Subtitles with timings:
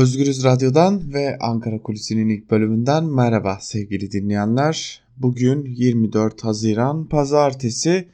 [0.00, 5.02] Özgürüz Radyo'dan ve Ankara Kulisi'nin ilk bölümünden merhaba sevgili dinleyenler.
[5.16, 8.08] Bugün 24 Haziran Pazartesi.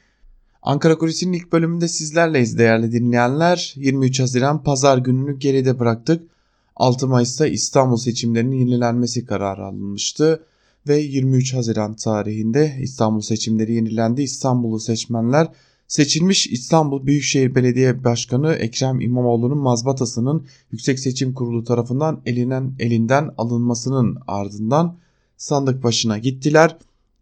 [0.61, 3.73] Ankara Kulisi'nin ilk bölümünde sizlerleyiz değerli dinleyenler.
[3.75, 6.29] 23 Haziran Pazar gününü geride bıraktık.
[6.75, 10.43] 6 Mayıs'ta İstanbul seçimlerinin yenilenmesi kararı alınmıştı
[10.87, 14.21] ve 23 Haziran tarihinde İstanbul seçimleri yenilendi.
[14.21, 15.47] İstanbul'u seçmenler
[15.87, 24.17] Seçilmiş İstanbul Büyükşehir Belediye Başkanı Ekrem İmamoğlu'nun mazbatasının Yüksek Seçim Kurulu tarafından elinen, elinden alınmasının
[24.27, 24.97] ardından
[25.37, 26.77] sandık başına gittiler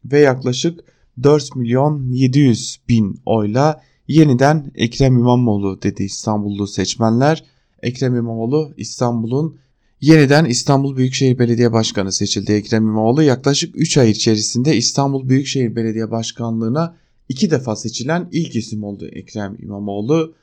[0.05, 0.79] ve yaklaşık
[1.23, 7.43] 4 milyon 700 bin oyla yeniden Ekrem İmamoğlu dedi İstanbullu seçmenler.
[7.83, 9.57] Ekrem İmamoğlu İstanbul'un
[10.01, 12.51] yeniden İstanbul Büyükşehir Belediye Başkanı seçildi.
[12.51, 16.95] Ekrem İmamoğlu yaklaşık 3 ay içerisinde İstanbul Büyükşehir Belediye Başkanlığı'na
[17.29, 20.35] iki defa seçilen ilk isim oldu Ekrem İmamoğlu.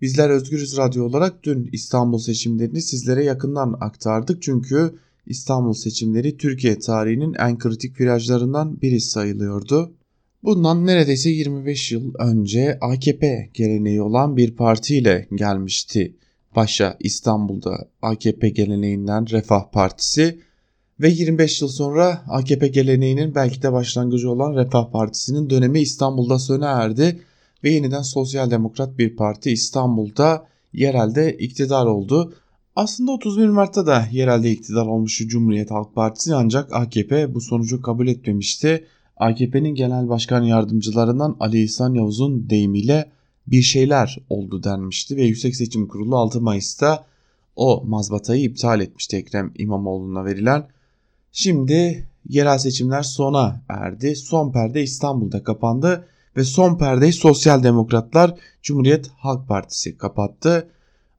[0.00, 4.42] Bizler Özgürüz Radyo olarak dün İstanbul seçimlerini sizlere yakından aktardık.
[4.42, 4.94] Çünkü
[5.26, 9.92] İstanbul seçimleri Türkiye tarihinin en kritik virajlarından biri sayılıyordu.
[10.42, 16.16] Bundan neredeyse 25 yıl önce AKP geleneği olan bir partiyle gelmişti.
[16.56, 20.38] Başa İstanbul'da AKP geleneğinden Refah Partisi
[21.00, 26.66] ve 25 yıl sonra AKP geleneğinin belki de başlangıcı olan Refah Partisi'nin dönemi İstanbul'da sona
[26.66, 27.20] erdi
[27.64, 32.34] ve yeniden sosyal demokrat bir parti İstanbul'da yerelde iktidar oldu.
[32.76, 38.08] Aslında 31 Mart'ta da yerelde iktidar olmuştu Cumhuriyet Halk Partisi ancak AKP bu sonucu kabul
[38.08, 38.84] etmemişti.
[39.16, 43.10] AKP'nin genel başkan yardımcılarından Ali İhsan Yavuz'un deyimiyle
[43.46, 47.04] bir şeyler oldu denmişti ve Yüksek Seçim Kurulu 6 Mayıs'ta
[47.56, 50.73] o mazbatayı iptal etmişti Ekrem İmamoğlu'na verilen.
[51.36, 54.16] Şimdi yerel seçimler sona erdi.
[54.16, 60.68] Son perde İstanbul'da kapandı ve son perdeyi Sosyal Demokratlar Cumhuriyet Halk Partisi kapattı.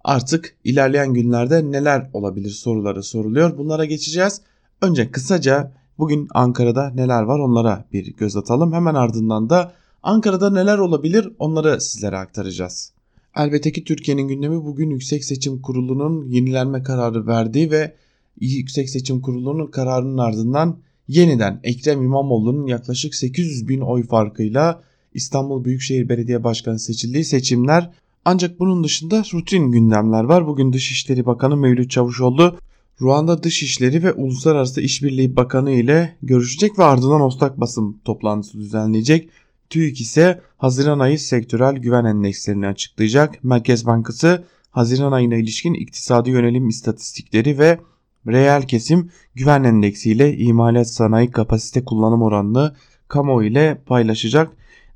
[0.03, 3.58] Artık ilerleyen günlerde neler olabilir soruları soruluyor.
[3.58, 4.41] Bunlara geçeceğiz.
[4.81, 8.73] Önce kısaca bugün Ankara'da neler var onlara bir göz atalım.
[8.73, 12.92] Hemen ardından da Ankara'da neler olabilir onları sizlere aktaracağız.
[13.36, 17.95] Elbette ki Türkiye'nin gündemi bugün Yüksek Seçim Kurulu'nun yenilenme kararı verdiği ve
[18.40, 24.82] Yüksek Seçim Kurulu'nun kararının ardından yeniden Ekrem İmamoğlu'nun yaklaşık 800 bin oy farkıyla
[25.14, 27.92] İstanbul Büyükşehir Belediye Başkanı seçildiği seçimler
[28.26, 30.48] ancak bunun dışında rutin gündemler var.
[30.48, 32.58] Bugün Dışişleri Bakanı Mevlüt Çavuşoğlu
[33.02, 39.30] Ruanda Dışişleri ve Uluslararası İşbirliği Bakanı ile görüşecek ve ardından Ostak basın toplantısı düzenleyecek.
[39.70, 43.44] TÜİK ise Haziran ayı sektörel güven endekslerini açıklayacak.
[43.44, 47.80] Merkez Bankası Haziran ayına ilişkin iktisadi yönelim istatistikleri ve
[48.27, 52.75] Reel kesim güven endeksiyle imalat sanayi kapasite kullanım oranını
[53.08, 54.52] kamuoyu ile paylaşacak.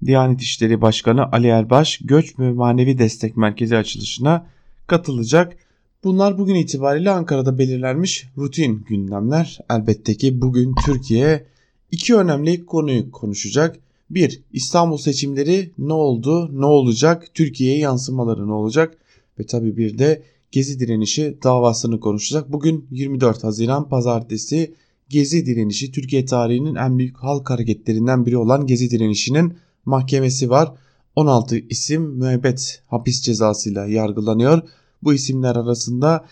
[0.06, 4.46] Diyanet İşleri Başkanı Ali Erbaş Göç ve Manevi Destek Merkezi açılışına
[4.88, 5.58] katılacak.
[6.04, 9.60] Bunlar bugün itibariyle Ankara'da belirlenmiş rutin gündemler.
[9.70, 11.46] Elbette ki bugün Türkiye
[11.92, 13.80] iki önemli konuyu konuşacak.
[14.10, 18.98] Bir, İstanbul seçimleri ne oldu, ne olacak, Türkiye'ye yansımaları ne olacak?
[19.40, 20.22] Ve tabii bir de
[20.52, 22.52] Gezi direnişi davasını konuşacak.
[22.52, 24.74] Bugün 24 Haziran Pazartesi
[25.10, 29.54] Gezi direnişi Türkiye tarihinin en büyük halk hareketlerinden biri olan Gezi direnişinin
[29.86, 30.74] mahkemesi var.
[31.16, 34.62] 16 isim müebbet hapis cezasıyla yargılanıyor.
[35.04, 36.26] Bu isimler arasında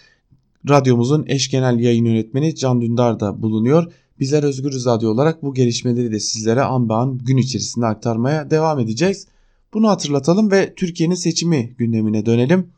[0.69, 3.93] radyomuzun eş genel yayın yönetmeni Can Dündar da bulunuyor.
[4.19, 8.79] Bizler Özgür Radyo olarak bu gelişmeleri de sizlere an be an gün içerisinde aktarmaya devam
[8.79, 9.27] edeceğiz.
[9.73, 12.76] Bunu hatırlatalım ve Türkiye'nin seçimi gündemine dönelim.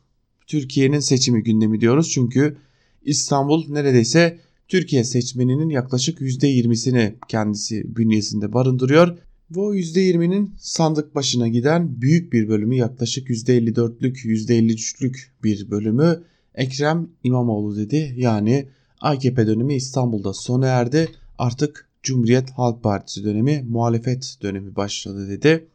[0.49, 2.11] Türkiye'nin seçimi gündemi diyoruz.
[2.11, 2.57] Çünkü
[3.05, 9.17] İstanbul neredeyse Türkiye seçmeninin yaklaşık %20'sini kendisi bünyesinde barındırıyor.
[9.55, 16.23] O %20'nin sandık başına giden büyük bir bölümü yaklaşık %54'lük %53'lük bir bölümü
[16.55, 18.13] Ekrem İmamoğlu dedi.
[18.17, 18.67] Yani
[19.01, 21.07] AKP dönemi İstanbul'da sona erdi.
[21.37, 25.67] Artık Cumhuriyet Halk Partisi dönemi, muhalefet dönemi başladı dedi.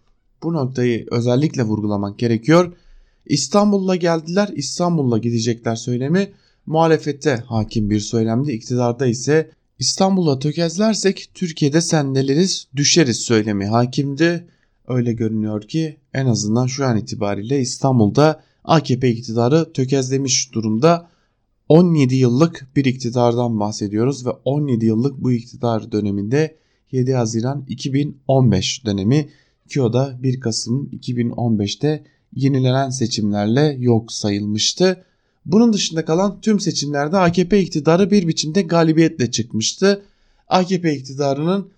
[0.42, 2.72] Bu noktayı özellikle vurgulamak gerekiyor.
[3.26, 6.32] İstanbul'la geldiler, İstanbul'la gidecekler söylemi
[6.66, 8.52] muhalefette hakim bir söylemdi.
[8.52, 14.46] İktidarda ise İstanbul'a tökezlersek Türkiye'de sendeleriz, düşeriz söylemi hakimdi.
[14.88, 21.08] Öyle görünüyor ki en azından şu an itibariyle İstanbul'da AKP iktidarı tökezlemiş durumda.
[21.68, 26.56] 17 yıllık bir iktidardan bahsediyoruz ve 17 yıllık bu iktidar döneminde
[26.92, 29.28] 7 Haziran 2015 dönemi
[29.68, 32.04] ki o da 1 Kasım 2015'te
[32.36, 35.04] yenilenen seçimlerle yok sayılmıştı.
[35.46, 40.02] Bunun dışında kalan tüm seçimlerde AKP iktidarı bir biçimde galibiyetle çıkmıştı.
[40.48, 41.68] AKP iktidarının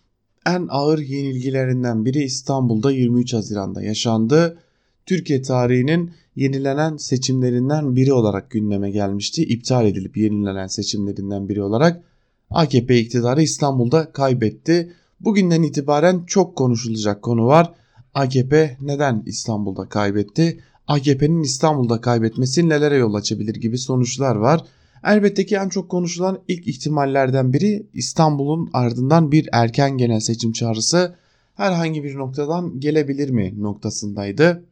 [0.47, 4.59] en ağır yenilgilerinden biri İstanbul'da 23 Haziran'da yaşandı.
[5.07, 9.43] Türkiye tarihinin yenilenen seçimlerinden biri olarak gündeme gelmişti.
[9.43, 12.03] İptal edilip yenilenen seçimlerinden biri olarak
[12.51, 14.93] AKP iktidarı İstanbul'da kaybetti.
[15.21, 17.73] Bugünden itibaren çok konuşulacak konu var.
[18.17, 20.61] AKP neden İstanbul'da kaybetti?
[20.87, 24.65] AKP'nin İstanbul'da kaybetmesi nelere yol açabilir gibi sonuçlar var.
[25.05, 31.15] Elbette ki en çok konuşulan ilk ihtimallerden biri İstanbul'un ardından bir erken genel seçim çağrısı
[31.55, 34.65] herhangi bir noktadan gelebilir mi noktasındaydı.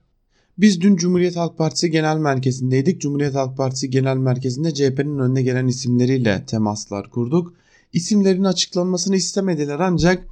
[0.59, 3.01] Biz dün Cumhuriyet Halk Partisi Genel Merkezi'ndeydik.
[3.01, 7.55] Cumhuriyet Halk Partisi Genel Merkezi'nde CHP'nin önüne gelen isimleriyle temaslar kurduk.
[7.93, 10.27] İsimlerin açıklanmasını istemediler ancak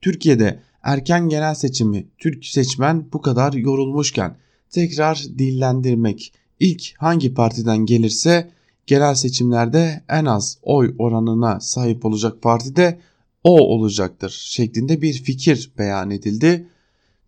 [0.00, 4.36] Türkiye'de erken genel seçimi Türk seçmen bu kadar yorulmuşken
[4.70, 8.50] tekrar dillendirmek ilk hangi partiden gelirse
[8.86, 12.98] genel seçimlerde en az oy oranına sahip olacak parti de
[13.44, 16.66] o olacaktır şeklinde bir fikir beyan edildi.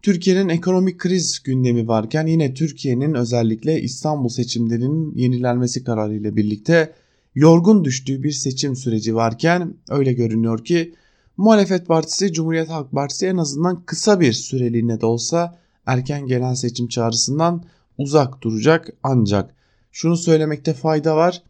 [0.02, 6.92] Türkiye'nin ekonomik kriz gündemi varken yine Türkiye'nin özellikle İstanbul seçimlerinin yenilenmesi kararıyla birlikte
[7.34, 10.94] yorgun düştüğü bir seçim süreci varken öyle görünüyor ki
[11.36, 16.88] muhalefet partisi Cumhuriyet Halk Partisi en azından kısa bir süreliğine de olsa erken genel seçim
[16.88, 17.64] çağrısından
[17.98, 19.54] uzak duracak ancak
[19.92, 21.42] şunu söylemekte fayda var.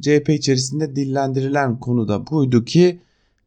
[0.00, 3.00] CHP içerisinde dillendirilen konu da buydu ki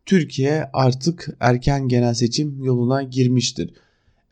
[0.06, 3.74] Türkiye artık erken genel seçim yoluna girmiştir.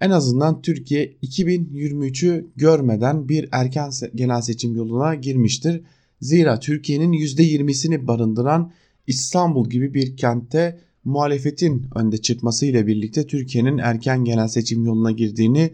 [0.02, 5.82] En azından Türkiye 2023'ü görmeden bir erken genel seçim yoluna girmiştir.
[6.22, 8.72] Zira Türkiye'nin %20'sini barındıran
[9.08, 15.74] İstanbul gibi bir kentte muhalefetin önde çıkmasıyla birlikte Türkiye'nin erken genel seçim yoluna girdiğini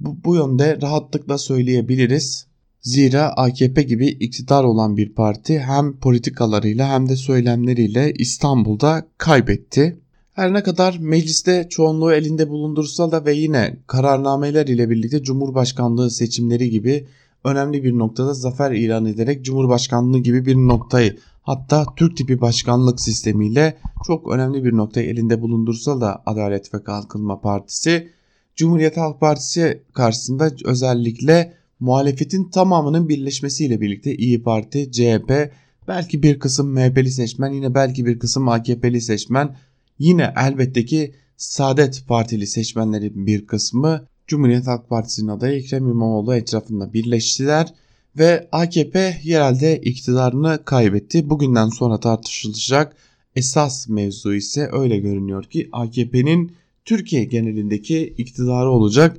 [0.00, 2.46] bu, bu yönde rahatlıkla söyleyebiliriz.
[2.80, 9.98] Zira AKP gibi iktidar olan bir parti hem politikalarıyla hem de söylemleriyle İstanbul'da kaybetti.
[10.32, 16.70] Her ne kadar mecliste çoğunluğu elinde bulundursa da ve yine kararnameler ile birlikte Cumhurbaşkanlığı seçimleri
[16.70, 17.06] gibi
[17.44, 21.16] önemli bir noktada zafer ilan ederek Cumhurbaşkanlığı gibi bir noktayı
[21.48, 27.40] hatta Türk tipi başkanlık sistemiyle çok önemli bir noktayı elinde bulundursa da Adalet ve Kalkınma
[27.40, 28.08] Partisi
[28.56, 35.52] Cumhuriyet Halk Partisi karşısında özellikle muhalefetin tamamının birleşmesiyle birlikte İyi Parti, CHP,
[35.88, 39.56] belki bir kısım MHP'li seçmen, yine belki bir kısım AKP'li seçmen,
[39.98, 46.92] yine elbette ki Saadet Partili seçmenlerin bir kısmı Cumhuriyet Halk Partisi'nin adayı Ekrem İmamoğlu etrafında
[46.92, 47.74] birleştiler
[48.18, 51.30] ve AKP yerelde iktidarını kaybetti.
[51.30, 52.96] Bugünden sonra tartışılacak
[53.36, 56.52] esas mevzu ise öyle görünüyor ki AKP'nin
[56.84, 59.16] Türkiye genelindeki iktidarı olacak.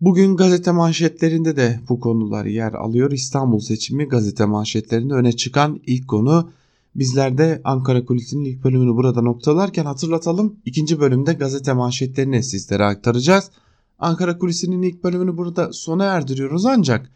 [0.00, 3.12] Bugün gazete manşetlerinde de bu konular yer alıyor.
[3.12, 6.50] İstanbul seçimi gazete manşetlerinde öne çıkan ilk konu.
[6.94, 10.56] Bizler de Ankara Kulisi'nin ilk bölümünü burada noktalarken hatırlatalım.
[10.64, 13.50] İkinci bölümde gazete manşetlerini sizlere aktaracağız.
[13.98, 17.10] Ankara Kulisi'nin ilk bölümünü burada sona erdiriyoruz ancak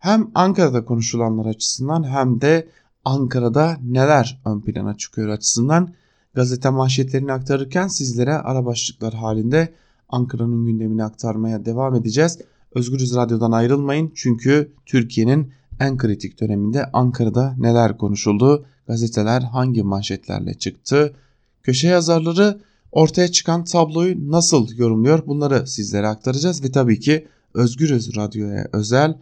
[0.00, 2.68] hem Ankara'da konuşulanlar açısından hem de
[3.04, 5.94] Ankara'da neler ön plana çıkıyor açısından
[6.34, 9.74] gazete manşetlerini aktarırken sizlere ara başlıklar halinde
[10.08, 12.38] Ankara'nın gündemini aktarmaya devam edeceğiz.
[12.74, 21.14] Özgürüz Radyo'dan ayrılmayın çünkü Türkiye'nin en kritik döneminde Ankara'da neler konuşuldu, gazeteler hangi manşetlerle çıktı,
[21.62, 22.60] köşe yazarları
[22.92, 29.18] ortaya çıkan tabloyu nasıl yorumluyor bunları sizlere aktaracağız ve tabii ki Özgürüz Radyo'ya özel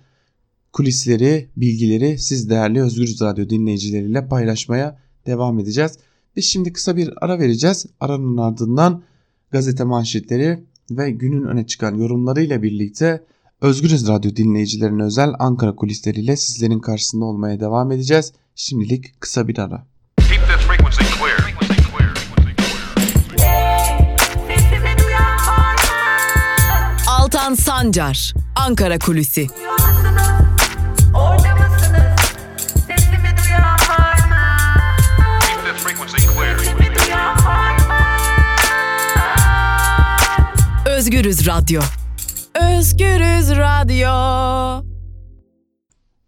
[0.78, 5.98] kulisleri, bilgileri siz değerli Özgürüz Radyo dinleyicileriyle paylaşmaya devam edeceğiz.
[6.36, 7.86] Biz şimdi kısa bir ara vereceğiz.
[8.00, 9.02] Aranın ardından
[9.50, 13.24] gazete manşetleri ve günün öne çıkan yorumlarıyla birlikte
[13.60, 18.32] Özgürüz Radyo dinleyicilerine özel Ankara kulisleriyle sizlerin karşısında olmaya devam edeceğiz.
[18.54, 19.86] Şimdilik kısa bir ara.
[27.08, 29.46] Altan Sancar, Ankara Kulüsi.
[41.08, 41.80] Özgürüz Radyo.
[42.54, 44.08] Özgürüz Radyo.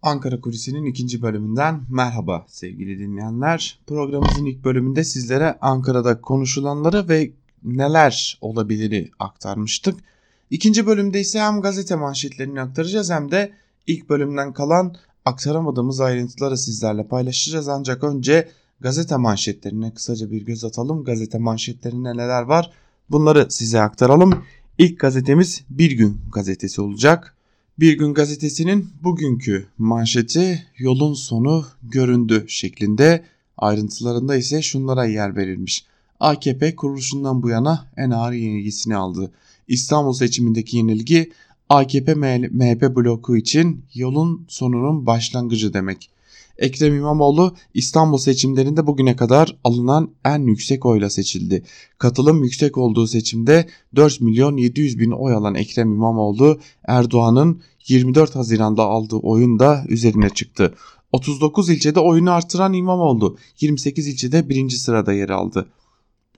[0.02, 3.80] Ankara Kulisi'nin ikinci bölümünden merhaba sevgili dinleyenler.
[3.86, 7.30] Programımızın ilk bölümünde sizlere Ankara'da konuşulanları ve
[7.64, 10.00] neler olabiliri aktarmıştık.
[10.50, 13.52] İkinci bölümde ise hem gazete manşetlerini aktaracağız hem de
[13.86, 17.68] ilk bölümden kalan aktaramadığımız ayrıntıları sizlerle paylaşacağız.
[17.68, 18.48] Ancak önce
[18.80, 21.04] gazete manşetlerine kısaca bir göz atalım.
[21.04, 22.70] Gazete manşetlerinde neler var
[23.10, 24.44] bunları size aktaralım.
[24.80, 27.36] İlk gazetemiz Bir Gün gazetesi olacak.
[27.78, 33.24] Bir Gün gazetesinin bugünkü manşeti yolun sonu göründü şeklinde
[33.56, 35.84] ayrıntılarında ise şunlara yer verilmiş.
[36.20, 39.32] AKP kuruluşundan bu yana en ağır yenilgisini aldı.
[39.68, 41.32] İstanbul seçimindeki yenilgi
[41.68, 46.10] AKP MHP bloku için yolun sonunun başlangıcı demek.
[46.60, 51.62] Ekrem İmamoğlu İstanbul seçimlerinde bugüne kadar alınan en yüksek oyla seçildi.
[51.98, 58.82] Katılım yüksek olduğu seçimde 4 milyon 700 bin oy alan Ekrem İmamoğlu Erdoğan'ın 24 Haziran'da
[58.82, 60.74] aldığı oyun da üzerine çıktı.
[61.12, 65.68] 39 ilçede oyunu artıran İmamoğlu 28 ilçede birinci sırada yer aldı.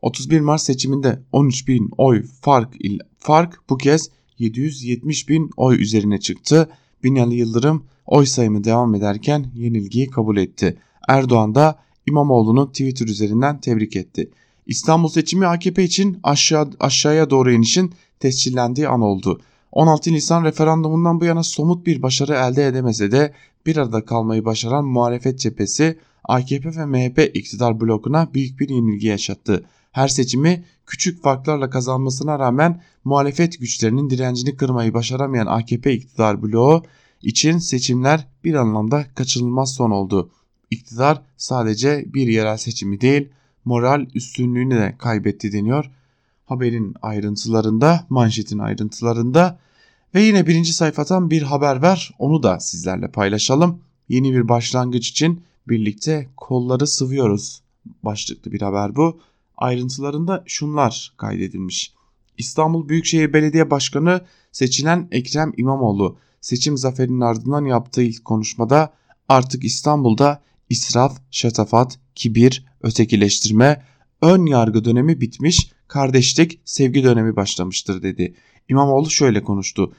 [0.02, 2.74] 31 Mart seçiminde 13 bin oy fark,
[3.18, 6.68] fark bu kez 770 bin oy üzerine çıktı.
[7.04, 10.78] Binali Yıldırım oy sayımı devam ederken yenilgiyi kabul etti.
[11.08, 14.30] Erdoğan da İmamoğlu'nu Twitter üzerinden tebrik etti.
[14.66, 19.40] İstanbul seçimi AKP için aşağı, aşağıya doğru inişin tescillendiği an oldu.
[19.72, 23.32] 16 Nisan referandumundan bu yana somut bir başarı elde edemese de
[23.66, 29.64] bir arada kalmayı başaran muhalefet cephesi AKP ve MHP iktidar blokuna büyük bir yenilgi yaşattı.
[29.92, 36.82] Her seçimi küçük farklarla kazanmasına rağmen muhalefet güçlerinin direncini kırmayı başaramayan AKP iktidar bloğu
[37.22, 40.30] için seçimler bir anlamda kaçınılmaz son oldu.
[40.70, 43.28] İktidar sadece bir yerel seçimi değil
[43.64, 45.90] moral üstünlüğünü de kaybetti deniyor.
[46.44, 49.58] Haberin ayrıntılarında, manşetin ayrıntılarında
[50.14, 53.78] ve yine birinci sayfadan bir haber var onu da sizlerle paylaşalım.
[54.08, 57.62] Yeni bir başlangıç için birlikte kolları sıvıyoruz
[58.02, 59.20] başlıklı bir haber bu.
[59.56, 61.92] Ayrıntılarında şunlar kaydedilmiş.
[62.38, 64.20] İstanbul Büyükşehir Belediye Başkanı
[64.52, 68.92] seçilen Ekrem İmamoğlu seçim zaferinin ardından yaptığı ilk konuşmada
[69.28, 73.82] artık İstanbul'da israf, şatafat, kibir, ötekileştirme,
[74.22, 78.34] ön yargı dönemi bitmiş, kardeşlik, sevgi dönemi başlamıştır dedi.
[78.68, 79.92] İmamoğlu şöyle konuştu.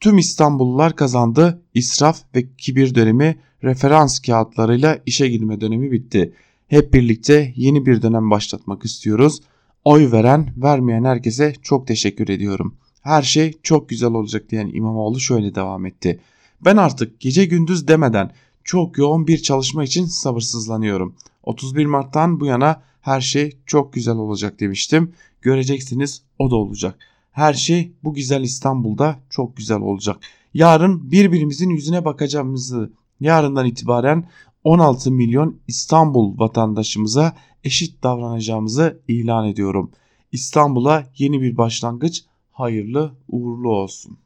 [0.00, 6.34] Tüm İstanbullular kazandı, israf ve kibir dönemi referans kağıtlarıyla işe girme dönemi bitti.
[6.68, 9.40] Hep birlikte yeni bir dönem başlatmak istiyoruz.
[9.84, 12.76] Oy veren, vermeyen herkese çok teşekkür ediyorum.
[13.06, 16.20] Her şey çok güzel olacak diyen İmamoğlu şöyle devam etti.
[16.60, 18.30] Ben artık gece gündüz demeden
[18.64, 21.16] çok yoğun bir çalışma için sabırsızlanıyorum.
[21.42, 25.12] 31 Mart'tan bu yana her şey çok güzel olacak demiştim.
[25.42, 26.98] Göreceksiniz o da olacak.
[27.32, 30.16] Her şey bu güzel İstanbul'da çok güzel olacak.
[30.54, 34.28] Yarın birbirimizin yüzüne bakacağımızı, yarından itibaren
[34.64, 39.90] 16 milyon İstanbul vatandaşımıza eşit davranacağımızı ilan ediyorum.
[40.32, 42.24] İstanbul'a yeni bir başlangıç
[42.56, 44.18] hayırlı uğurlu olsun.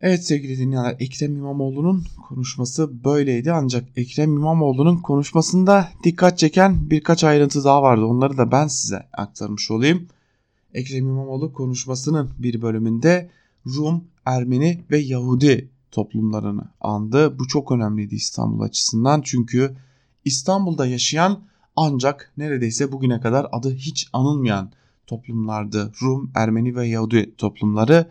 [0.00, 7.64] Evet sevgili dinleyenler Ekrem İmamoğlu'nun konuşması böyleydi ancak Ekrem İmamoğlu'nun konuşmasında dikkat çeken birkaç ayrıntı
[7.64, 8.04] daha vardı.
[8.04, 10.08] Onları da ben size aktarmış olayım.
[10.74, 13.30] Ekrem İmamoğlu konuşmasının bir bölümünde
[13.66, 17.38] Rum, Ermeni ve Yahudi toplumlarını andı.
[17.38, 19.76] Bu çok önemliydi İstanbul açısından çünkü
[20.24, 21.40] İstanbul'da yaşayan
[21.76, 24.70] ancak neredeyse bugüne kadar adı hiç anılmayan
[25.08, 25.92] toplumlardı.
[26.02, 28.06] Rum, Ermeni ve Yahudi toplumları.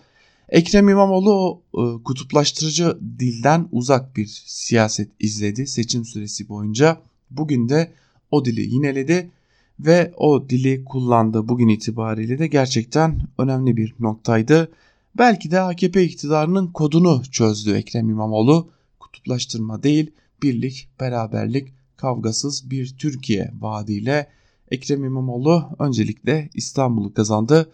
[0.49, 6.97] Ekrem İmamoğlu o e, kutuplaştırıcı dilden uzak bir siyaset izledi seçim süresi boyunca.
[7.31, 7.91] Bugün de
[8.31, 9.31] o dili yineledi
[9.79, 14.71] ve o dili kullandı bugün itibariyle de gerçekten önemli bir noktaydı.
[15.17, 18.69] Belki de AKP iktidarının kodunu çözdü Ekrem İmamoğlu.
[18.99, 20.11] Kutuplaştırma değil,
[20.43, 24.27] birlik, beraberlik, kavgasız bir Türkiye vaadiyle
[24.71, 27.71] Ekrem İmamoğlu öncelikle İstanbul'u kazandı.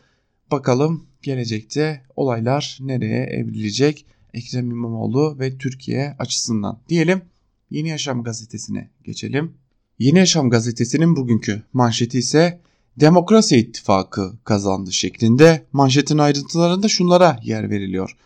[0.52, 7.22] Bakalım gelecekte olaylar nereye evrilecek Ekrem İmamoğlu ve Türkiye açısından diyelim.
[7.70, 9.54] Yeni Yaşam gazetesine geçelim.
[10.00, 12.60] Yeni Yaşam gazetesinin bugünkü manşeti ise
[13.00, 18.18] Demokrasi İttifakı kazandı şeklinde manşetin ayrıntılarında şunlara yer veriliyor.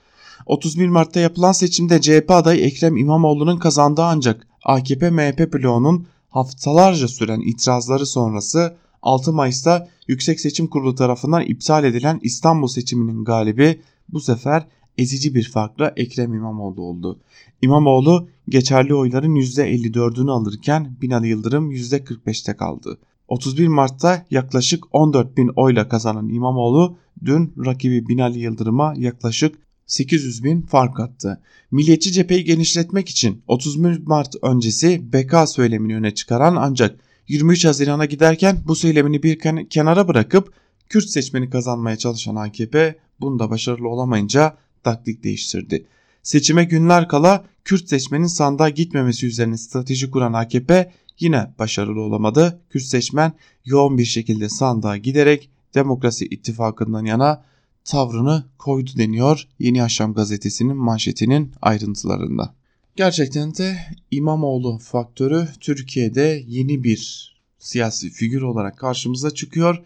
[0.45, 8.05] 31 Mart'ta yapılan seçimde CHP adayı Ekrem İmamoğlu'nun kazandığı ancak AKP-MHP bloğunun haftalarca süren itirazları
[8.05, 14.67] sonrası 6 Mayıs'ta Yüksek Seçim Kurulu tarafından iptal edilen İstanbul seçiminin galibi bu sefer
[14.97, 17.19] ezici bir farkla Ekrem İmamoğlu oldu.
[17.61, 22.97] İmamoğlu geçerli oyların %54'ünü alırken Binali Yıldırım %45'te kaldı.
[23.27, 30.61] 31 Mart'ta yaklaşık 14 bin oyla kazanan İmamoğlu dün rakibi Binali Yıldırım'a yaklaşık 800 bin
[30.61, 31.41] fark attı.
[31.71, 38.57] Milliyetçi cepheyi genişletmek için 31 Mart öncesi BK söylemini öne çıkaran ancak 23 Haziran'a giderken
[38.67, 39.39] bu söylemini bir
[39.69, 40.53] kenara bırakıp
[40.89, 45.85] Kürt seçmeni kazanmaya çalışan AKP bunda başarılı olamayınca taktik değiştirdi.
[46.23, 52.61] Seçime günler kala Kürt seçmenin sandığa gitmemesi üzerine strateji kuran AKP yine başarılı olamadı.
[52.69, 53.33] Kürt seçmen
[53.65, 57.43] yoğun bir şekilde sandığa giderek Demokrasi ittifakından yana
[57.87, 62.55] tavrını koydu deniyor Yeni Yaşam gazetesinin manşetinin ayrıntılarında.
[62.95, 63.77] Gerçekten de
[64.11, 69.83] İmamoğlu faktörü Türkiye'de yeni bir siyasi figür olarak karşımıza çıkıyor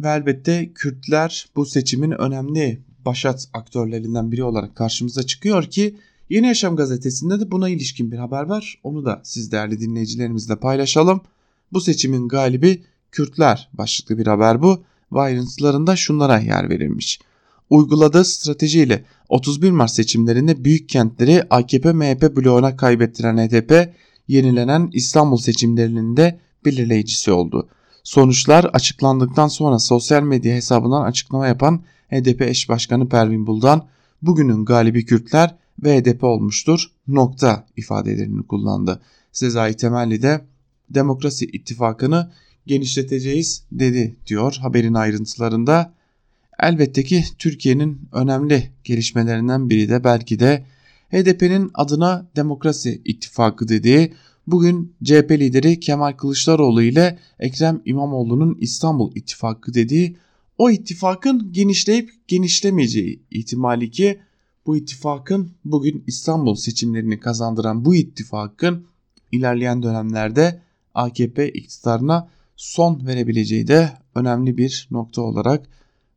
[0.00, 5.96] ve elbette Kürtler bu seçimin önemli başat aktörlerinden biri olarak karşımıza çıkıyor ki
[6.30, 8.80] Yeni Yaşam gazetesinde de buna ilişkin bir haber var.
[8.82, 11.20] Onu da siz değerli dinleyicilerimizle paylaşalım.
[11.72, 17.20] Bu seçimin galibi Kürtler başlıklı bir haber bu ve ayrıntılarında şunlara yer verilmiş.
[17.70, 23.94] Uyguladığı stratejiyle 31 Mart seçimlerinde büyük kentleri AKP-MHP bloğuna kaybettiren HDP
[24.28, 27.68] yenilenen İstanbul seçimlerinin de belirleyicisi oldu.
[28.02, 33.86] Sonuçlar açıklandıktan sonra sosyal medya hesabından açıklama yapan HDP eş başkanı Pervin Buldan
[34.22, 39.00] bugünün galibi Kürtler ve HDP olmuştur nokta ifadelerini kullandı.
[39.32, 40.40] Sezai Temelli de
[40.90, 42.30] demokrasi ittifakını
[42.66, 45.92] genişleteceğiz dedi diyor haberin ayrıntılarında.
[46.60, 50.64] Elbette ki Türkiye'nin önemli gelişmelerinden biri de belki de
[51.10, 54.12] HDP'nin adına demokrasi ittifakı dediği
[54.46, 60.16] bugün CHP lideri Kemal Kılıçdaroğlu ile Ekrem İmamoğlu'nun İstanbul ittifakı dediği
[60.58, 64.20] o ittifakın genişleyip genişlemeyeceği ihtimali ki
[64.66, 68.86] bu ittifakın bugün İstanbul seçimlerini kazandıran bu ittifakın
[69.32, 70.60] ilerleyen dönemlerde
[70.94, 75.66] AKP iktidarına son verebileceği de önemli bir nokta olarak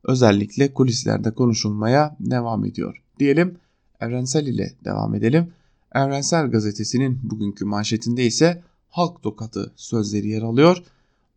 [0.03, 3.03] özellikle kulislerde konuşulmaya devam ediyor.
[3.19, 3.57] Diyelim
[4.01, 5.47] Evrensel ile devam edelim.
[5.95, 10.83] Evrensel gazetesinin bugünkü manşetinde ise halk tokatı sözleri yer alıyor.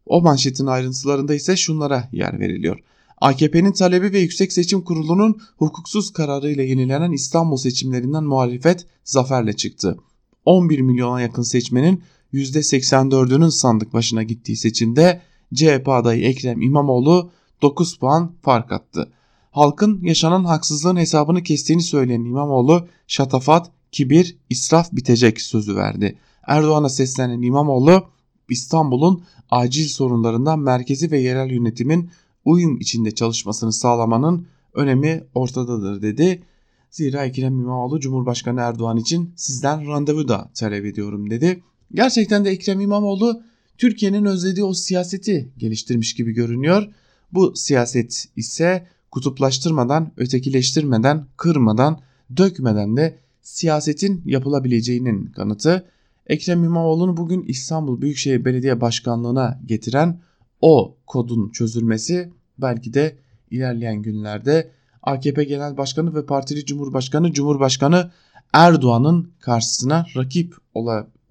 [0.06, 2.78] O manşetin ayrıntılarında ise şunlara yer veriliyor.
[3.20, 9.96] AKP'nin talebi ve Yüksek Seçim Kurulu'nun hukuksuz kararıyla yenilenen İstanbul seçimlerinden muhalefet zaferle çıktı.
[10.44, 15.20] 11 milyona yakın seçmenin %84'ünün sandık başına gittiği seçimde
[15.54, 17.30] CHP adayı Ekrem İmamoğlu
[17.62, 19.12] 9 puan fark attı.
[19.50, 26.18] Halkın yaşanan haksızlığın hesabını kestiğini söyleyen İmamoğlu şatafat, kibir, israf bitecek sözü verdi.
[26.46, 28.04] Erdoğan'a seslenen İmamoğlu
[28.50, 32.10] İstanbul'un acil sorunlarından merkezi ve yerel yönetimin
[32.44, 36.42] uyum içinde çalışmasını sağlamanın önemi ortadadır dedi.
[36.90, 41.62] Zira Ekrem İmamoğlu Cumhurbaşkanı Erdoğan için sizden randevu da talep ediyorum dedi.
[41.94, 43.42] Gerçekten de Ekrem İmamoğlu
[43.78, 46.88] Türkiye'nin özlediği o siyaseti geliştirmiş gibi görünüyor.
[47.32, 52.00] Bu siyaset ise kutuplaştırmadan, ötekileştirmeden, kırmadan,
[52.36, 55.88] dökmeden de siyasetin yapılabileceğinin kanıtı.
[56.26, 60.20] Ekrem İmamoğlu'nu bugün İstanbul Büyükşehir Belediye Başkanlığı'na getiren
[60.60, 63.16] o kodun çözülmesi belki de
[63.50, 64.70] ilerleyen günlerde
[65.02, 68.10] AKP Genel Başkanı ve Partili Cumhurbaşkanı Cumhurbaşkanı
[68.52, 70.54] Erdoğan'ın karşısına rakip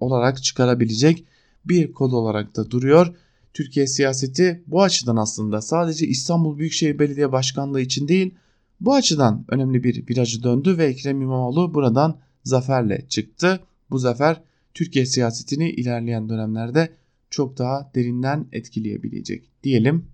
[0.02, 1.24] olarak çıkarabilecek
[1.64, 3.14] bir kod olarak da duruyor.
[3.54, 8.34] Türkiye siyaseti bu açıdan aslında sadece İstanbul Büyükşehir Belediye Başkanlığı için değil
[8.80, 13.60] bu açıdan önemli bir virajı döndü ve Ekrem İmamoğlu buradan zaferle çıktı.
[13.90, 14.42] Bu zafer
[14.74, 16.92] Türkiye siyasetini ilerleyen dönemlerde
[17.30, 20.04] çok daha derinden etkileyebilecek diyelim.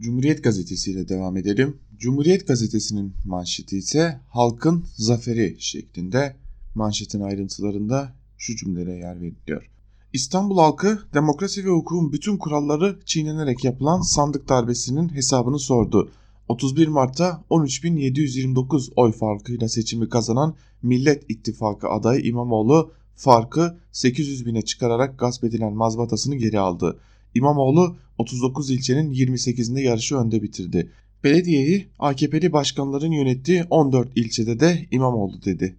[0.00, 1.76] Cumhuriyet Gazetesi ile devam edelim.
[1.98, 6.36] Cumhuriyet Gazetesi'nin manşeti ise halkın zaferi şeklinde
[6.74, 9.70] manşetin ayrıntılarında şu cümlelere yer veriliyor.
[10.12, 16.10] İstanbul halkı demokrasi ve hukukun bütün kuralları çiğnenerek yapılan sandık darbesinin hesabını sordu.
[16.48, 25.18] 31 Mart'ta 13.729 oy farkıyla seçimi kazanan Millet İttifakı adayı İmamoğlu farkı 800 bine çıkararak
[25.18, 27.00] gasp edilen mazbatasını geri aldı.
[27.34, 30.90] İmamoğlu 39 ilçenin 28'inde yarışı önde bitirdi.
[31.24, 35.76] Belediyeyi AKP'li başkanların yönettiği 14 ilçede de İmamoğlu dedi.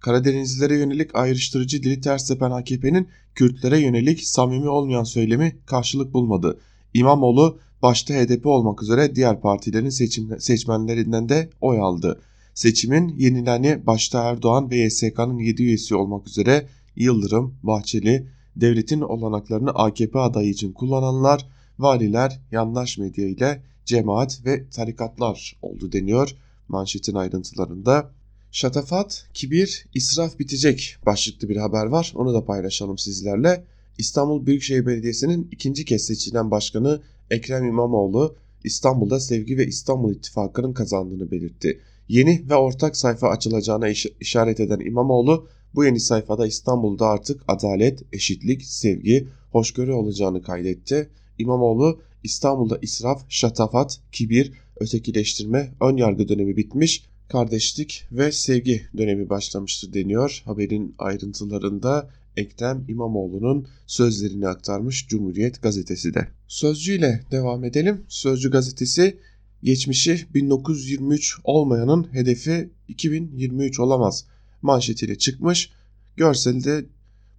[0.00, 6.58] Karadenizlilere yönelik ayrıştırıcı dili ters tepen AKP'nin Kürtlere yönelik samimi olmayan söylemi karşılık bulmadı.
[6.94, 12.20] İmamoğlu başta HDP olmak üzere diğer partilerin seçim, seçmenlerinden de oy aldı.
[12.54, 20.18] Seçimin yenileni başta Erdoğan ve YSK'nın 7 üyesi olmak üzere Yıldırım, Bahçeli, devletin olanaklarını AKP
[20.18, 26.36] adayı için kullananlar, valiler, yandaş medya ile cemaat ve tarikatlar oldu deniyor
[26.68, 28.10] manşetin ayrıntılarında.
[28.56, 32.12] Şatafat, kibir, israf bitecek başlıklı bir haber var.
[32.14, 33.64] Onu da paylaşalım sizlerle.
[33.98, 41.30] İstanbul Büyükşehir Belediyesi'nin ikinci kez seçilen başkanı Ekrem İmamoğlu İstanbul'da Sevgi ve İstanbul İttifakı'nın kazandığını
[41.30, 41.80] belirtti.
[42.08, 48.02] Yeni ve ortak sayfa açılacağına iş işaret eden İmamoğlu bu yeni sayfada İstanbul'da artık adalet,
[48.12, 51.08] eşitlik, sevgi, hoşgörü olacağını kaydetti.
[51.38, 59.92] İmamoğlu İstanbul'da israf, şatafat, kibir, ötekileştirme, ön yargı dönemi bitmiş, kardeşlik ve sevgi dönemi başlamıştır
[59.92, 60.42] deniyor.
[60.44, 66.28] Haberin ayrıntılarında Ekrem İmamoğlu'nun sözlerini aktarmış Cumhuriyet gazetesi de.
[66.48, 68.04] Sözcü ile devam edelim.
[68.08, 69.18] Sözcü gazetesi
[69.62, 74.24] geçmişi 1923 olmayanın hedefi 2023 olamaz
[74.62, 75.70] manşetiyle çıkmış.
[76.16, 76.84] Görselde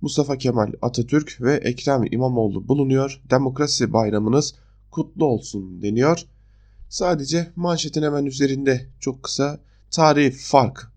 [0.02, 3.22] Mustafa Kemal Atatürk ve Ekrem İmamoğlu bulunuyor.
[3.30, 4.56] Demokrasi bayramınız
[4.92, 6.26] kutlu olsun deniyor.
[6.90, 9.60] Sadece manşetin hemen üzerinde çok kısa
[9.92, 10.92] tarihi fark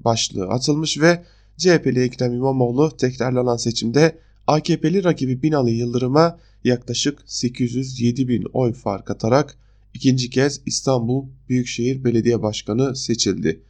[0.00, 1.24] başlığı atılmış ve
[1.56, 9.58] CHP'li Ekrem İmamoğlu tekrarlanan seçimde AKP'li rakibi Binali Yıldırım'a yaklaşık 807 bin oy fark atarak
[9.94, 13.60] ikinci kez İstanbul Büyükşehir Belediye Başkanı seçildi.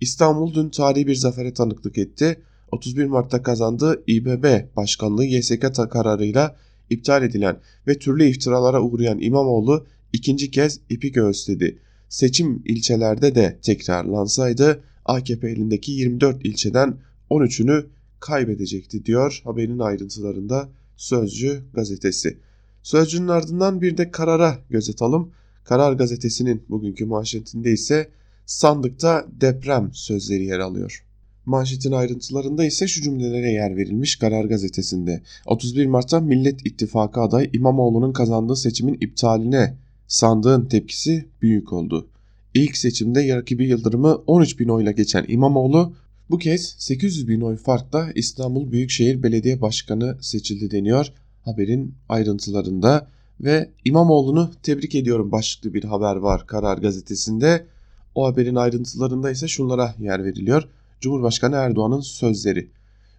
[0.00, 2.42] İstanbul dün tarihi bir zafere tanıklık etti.
[2.72, 6.56] 31 Mart'ta kazandığı İBB Başkanlığı YSK kararıyla
[6.90, 11.78] iptal edilen ve türlü iftiralara uğrayan İmamoğlu ikinci kez ipi göğüsledi.
[12.08, 16.96] Seçim ilçelerde de tekrarlansaydı AKP elindeki 24 ilçeden
[17.30, 17.86] 13'ünü
[18.20, 22.38] kaybedecekti diyor haberin ayrıntılarında Sözcü gazetesi.
[22.82, 25.30] Sözcünün ardından bir de karara göz atalım.
[25.64, 28.10] Karar gazetesinin bugünkü manşetinde ise
[28.46, 31.04] sandıkta deprem sözleri yer alıyor.
[31.46, 35.22] Manşetin ayrıntılarında ise şu cümlelere yer verilmiş Karar Gazetesi'nde.
[35.46, 39.76] 31 Mart'ta Millet İttifakı adayı İmamoğlu'nun kazandığı seçimin iptaline
[40.08, 42.08] sandığın tepkisi büyük oldu.
[42.54, 45.94] İlk seçimde rakibi Yıldırım'ı 13 bin oyla geçen İmamoğlu
[46.30, 51.12] bu kez 800 bin oy farkla İstanbul Büyükşehir Belediye Başkanı seçildi deniyor
[51.44, 53.08] haberin ayrıntılarında
[53.40, 57.66] ve İmamoğlu'nu tebrik ediyorum başlıklı bir haber var Karar Gazetesi'nde.
[58.14, 60.68] O haberin ayrıntılarında ise şunlara yer veriliyor.
[61.00, 62.68] Cumhurbaşkanı Erdoğan'ın sözleri.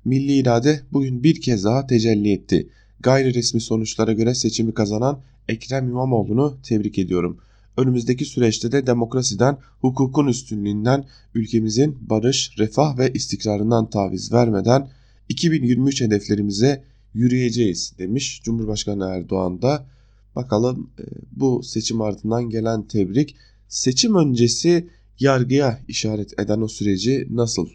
[0.06, 2.70] Milli irade bugün bir kez daha tecelli etti.
[3.00, 7.40] Gayri resmi sonuçlara göre seçimi kazanan Ekrem İmamoğlu'nu tebrik ediyorum.
[7.78, 14.90] Önümüzdeki süreçte de demokrasiden, hukukun üstünlüğünden, ülkemizin barış, refah ve istikrarından taviz vermeden
[15.30, 19.86] 2023 hedeflerimize yürüyeceğiz demiş Cumhurbaşkanı Erdoğan da.
[20.36, 23.36] Bakalım e, bu seçim ardından gelen tebrik
[23.68, 27.68] seçim öncesi yargıya işaret eden o süreci nasıl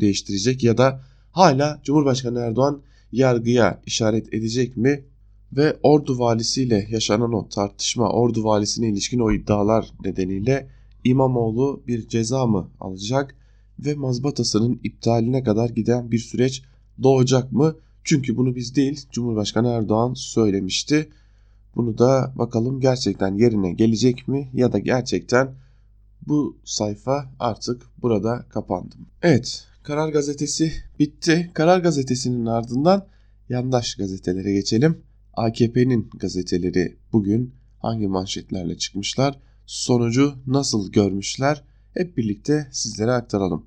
[0.00, 1.00] değiştirecek ya da
[1.32, 5.04] hala Cumhurbaşkanı Erdoğan yargıya işaret edecek mi?
[5.56, 10.68] Ve Ordu valisiyle yaşanan o tartışma, Ordu valisine ilişkin o iddialar nedeniyle
[11.04, 13.36] İmamoğlu bir ceza mı alacak
[13.78, 16.62] ve mazbatasının iptaline kadar giden bir süreç
[17.02, 17.76] doğacak mı?
[18.04, 21.08] Çünkü bunu biz değil Cumhurbaşkanı Erdoğan söylemişti.
[21.76, 25.54] Bunu da bakalım gerçekten yerine gelecek mi ya da gerçekten
[26.26, 28.94] bu sayfa artık burada kapandı.
[29.22, 31.50] Evet Karar Gazetesi bitti.
[31.54, 33.06] Karar Gazetesi'nin ardından
[33.48, 35.02] yandaş gazetelere geçelim.
[35.36, 39.38] AKP'nin gazeteleri bugün hangi manşetlerle çıkmışlar?
[39.66, 41.64] Sonucu nasıl görmüşler?
[41.94, 43.66] Hep birlikte sizlere aktaralım.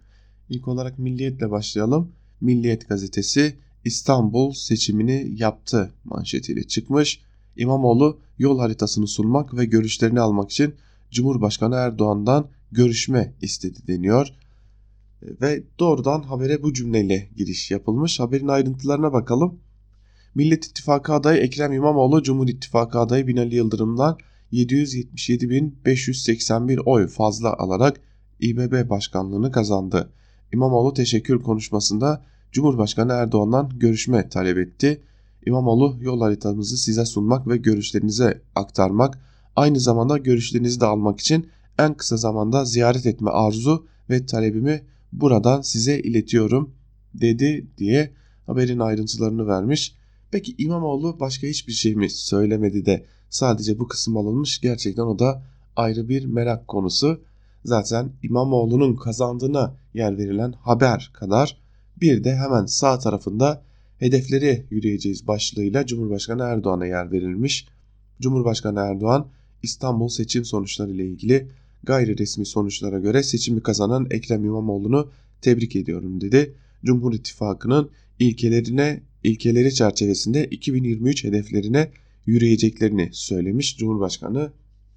[0.49, 2.11] İlk olarak Milliyet'le başlayalım.
[2.41, 7.21] Milliyet gazetesi İstanbul seçimini yaptı manşetiyle çıkmış.
[7.55, 10.75] İmamoğlu yol haritasını sunmak ve görüşlerini almak için
[11.11, 14.27] Cumhurbaşkanı Erdoğan'dan görüşme istedi deniyor.
[15.21, 18.19] Ve doğrudan habere bu cümleyle giriş yapılmış.
[18.19, 19.59] Haberin ayrıntılarına bakalım.
[20.37, 24.17] Millet İttifakı adayı Ekrem İmamoğlu Cumhur İttifakı adayı Binali Yıldırım'dan
[24.53, 28.01] 777.581 oy fazla alarak
[28.39, 30.09] İBB başkanlığını kazandı.
[30.53, 35.01] İmamoğlu teşekkür konuşmasında Cumhurbaşkanı Erdoğan'dan görüşme talep etti.
[35.45, 39.19] İmamoğlu yol haritamızı size sunmak ve görüşlerinize aktarmak,
[39.55, 45.61] aynı zamanda görüşlerinizi de almak için en kısa zamanda ziyaret etme arzu ve talebimi buradan
[45.61, 46.73] size iletiyorum
[47.13, 48.13] dedi diye
[48.45, 49.97] haberin ayrıntılarını vermiş.
[50.31, 55.43] Peki İmamoğlu başka hiçbir şey mi söylemedi de sadece bu kısım alınmış gerçekten o da
[55.75, 57.21] ayrı bir merak konusu.
[57.65, 61.57] Zaten İmamoğlu'nun kazandığına yer verilen haber kadar
[62.01, 63.63] bir de hemen sağ tarafında
[63.97, 67.67] hedefleri yürüyeceğiz başlığıyla Cumhurbaşkanı Erdoğan'a yer verilmiş.
[68.21, 69.27] Cumhurbaşkanı Erdoğan
[69.63, 71.47] İstanbul seçim sonuçları ile ilgili
[71.83, 75.09] gayri resmi sonuçlara göre seçimi kazanan Ekrem İmamoğlu'nu
[75.41, 76.53] tebrik ediyorum dedi.
[76.85, 81.89] Cumhur İttifakı'nın ilkelerine ilkeleri çerçevesinde 2023 hedeflerine
[82.25, 84.51] yürüyeceklerini söylemiş Cumhurbaşkanı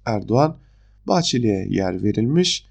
[0.05, 0.57] Erdoğan.
[1.07, 2.65] Bahçeli'ye yer verilmiş.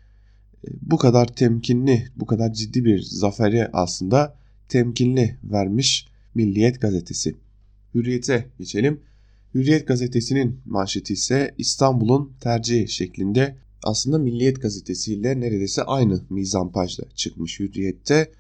[0.65, 4.37] E, bu kadar temkinli, bu kadar ciddi bir zaferi aslında
[4.69, 7.35] temkinli vermiş Milliyet gazetesi.
[7.95, 9.01] Hürriyete geçelim.
[9.55, 18.31] Hürriyet gazetesinin manşeti ise İstanbul'un tercihi şeklinde aslında Milliyet gazetesiyle neredeyse aynı mizampajla çıkmış Hürriyet'te.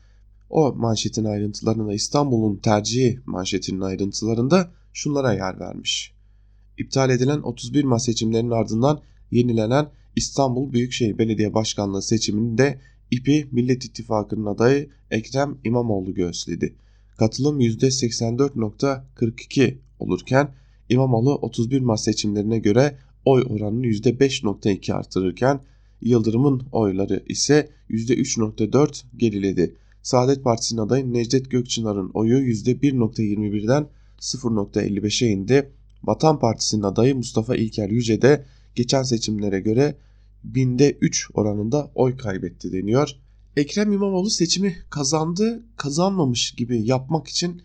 [0.50, 6.14] O manşetin ayrıntılarında İstanbul'un tercihi manşetinin ayrıntılarında şunlara yer vermiş.
[6.78, 14.46] İptal edilen 31 Mart seçimlerinin ardından yenilenen İstanbul Büyükşehir Belediye Başkanlığı seçiminde ipi Millet İttifakı'nın
[14.46, 16.74] adayı Ekrem İmamoğlu göğüsledi.
[17.18, 20.54] Katılım %84.42 olurken
[20.88, 25.60] İmamoğlu 31 Mart seçimlerine göre oy oranını %5.2 artırırken
[26.00, 29.76] Yıldırım'ın oyları ise %3.4 geriledi.
[30.02, 33.86] Saadet Partisi'nin adayı Necdet Gökçınar'ın oyu %1.21'den
[34.20, 35.72] 0.55'e indi.
[36.04, 39.96] Vatan Partisi'nin adayı Mustafa İlker Yüce de geçen seçimlere göre
[40.44, 43.10] binde 3 oranında oy kaybetti deniyor.
[43.56, 47.62] Ekrem İmamoğlu seçimi kazandı, kazanmamış gibi yapmak için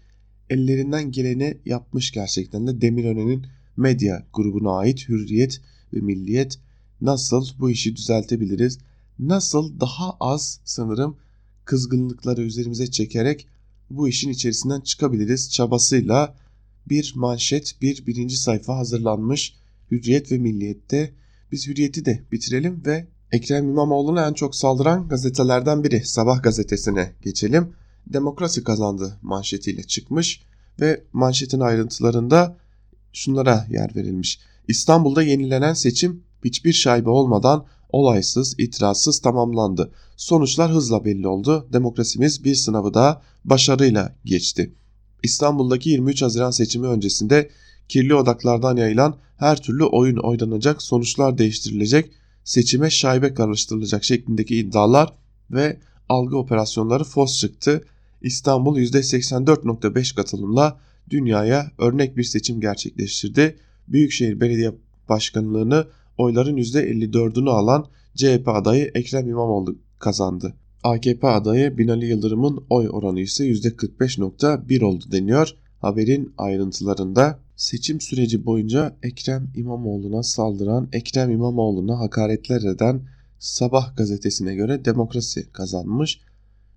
[0.49, 3.45] ellerinden geleni yapmış gerçekten de Demirören'in
[3.77, 5.61] medya grubuna ait Hürriyet
[5.93, 6.59] ve Milliyet
[7.01, 8.79] nasıl bu işi düzeltebiliriz?
[9.19, 11.17] Nasıl daha az sanırım
[11.65, 13.47] kızgınlıkları üzerimize çekerek
[13.89, 16.35] bu işin içerisinden çıkabiliriz çabasıyla
[16.89, 19.55] bir manşet, bir birinci sayfa hazırlanmış
[19.91, 21.13] Hürriyet ve Milliyet'te.
[21.51, 27.73] Biz Hürriyet'i de bitirelim ve Ekrem İmamoğlu'na en çok saldıran gazetelerden biri Sabah gazetesine geçelim.
[28.07, 30.41] Demokrasi kazandı manşetiyle çıkmış
[30.79, 32.57] ve manşetin ayrıntılarında
[33.13, 34.39] şunlara yer verilmiş.
[34.67, 37.65] İstanbul'da yenilenen seçim hiçbir şaibe olmadan
[37.95, 39.91] olaysız, itirazsız tamamlandı.
[40.17, 41.67] Sonuçlar hızla belli oldu.
[41.73, 44.73] Demokrasimiz bir sınavı daha başarıyla geçti.
[45.23, 47.49] İstanbul'daki 23 Haziran seçimi öncesinde
[47.89, 52.11] kirli odaklardan yayılan her türlü oyun oynanacak, sonuçlar değiştirilecek,
[52.43, 55.13] seçime şaibe karıştırılacak şeklindeki iddialar
[55.51, 55.79] ve
[56.09, 57.85] algı operasyonları fos çıktı.
[58.21, 60.79] İstanbul %84.5 katılımla
[61.09, 63.57] dünyaya örnek bir seçim gerçekleştirdi.
[63.87, 64.71] Büyükşehir Belediye
[65.09, 70.53] Başkanlığını oyların %54'ünü alan CHP adayı Ekrem İmamoğlu kazandı.
[70.83, 75.55] AKP adayı Binali Yıldırım'ın oy oranı ise %45.1 oldu deniyor.
[75.81, 83.01] Haberin ayrıntılarında seçim süreci boyunca Ekrem İmamoğlu'na saldıran, Ekrem İmamoğlu'na hakaretler eden
[83.39, 86.21] Sabah gazetesine göre demokrasi kazanmış.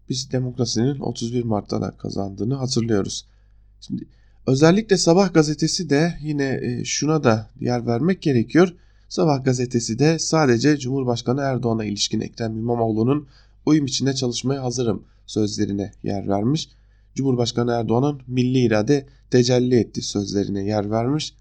[0.08, 3.26] Biz demokrasinin 31 Mart'ta da kazandığını hatırlıyoruz.
[3.80, 4.06] Şimdi
[4.46, 8.74] özellikle Sabah gazetesi de yine e, şuna da yer vermek gerekiyor.
[9.08, 13.26] Sabah gazetesi de sadece Cumhurbaşkanı Erdoğan'a ilişkin Ekrem İmamoğlu'nun
[13.66, 16.68] uyum içinde çalışmaya hazırım sözlerine yer vermiş.
[17.14, 21.34] Cumhurbaşkanı Erdoğan'ın milli irade tecelli etti sözlerine yer vermiş.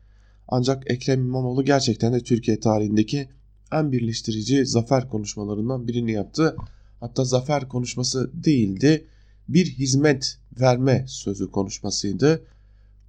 [0.48, 3.30] Ancak Ekrem İmamoğlu gerçekten de Türkiye tarihindeki
[3.72, 6.56] en birleştirici zafer konuşmalarından birini yaptı.
[7.00, 9.08] Hatta zafer konuşması değildi.
[9.50, 12.46] Bir hizmet verme sözü konuşmasıydı.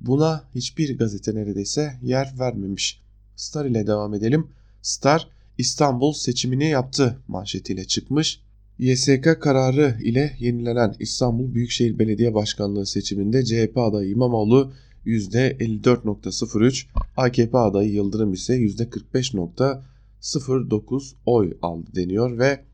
[0.00, 3.07] Buna hiçbir gazete neredeyse yer vermemiş.
[3.38, 4.46] Star ile devam edelim.
[4.82, 8.40] Star İstanbul seçimini yaptı manşetiyle çıkmış.
[8.78, 14.72] YSK kararı ile yenilenen İstanbul Büyükşehir Belediye Başkanlığı seçiminde CHP adayı İmamoğlu
[15.06, 22.64] %54.03, AKP adayı Yıldırım ise %45.09 oy aldı deniyor ve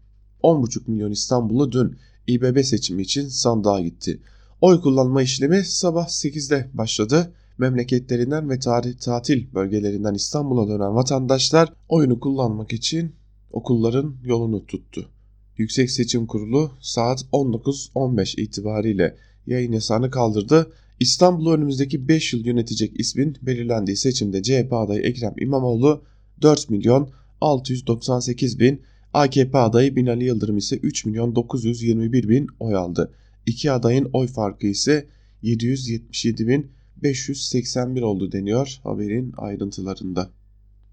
[0.43, 1.97] 10,5 milyon İstanbullu dün
[2.27, 4.21] İBB seçimi için sandığa gitti.
[4.61, 7.33] Oy kullanma işlemi sabah 8'de başladı.
[7.59, 13.13] Memleketlerinden ve tarih tatil bölgelerinden İstanbul'a dönen vatandaşlar oyunu kullanmak için
[13.53, 15.09] okulların yolunu tuttu.
[15.57, 20.73] Yüksek Seçim Kurulu saat 19.15 itibariyle yayın yasağını kaldırdı.
[21.01, 26.03] İstanbul'u önümüzdeki 5 yıl yönetecek ismin belirlendiği seçimde CHP adayı Ekrem İmamoğlu
[26.43, 28.83] 4 milyon 698 bin,
[29.15, 33.13] AKP adayı Binali Yıldırım ise 3 milyon 921 bin oy aldı.
[33.47, 35.07] İki adayın oy farkı ise
[35.43, 36.71] 777 bin
[37.05, 40.31] 581 oldu deniyor haberin ayrıntılarında.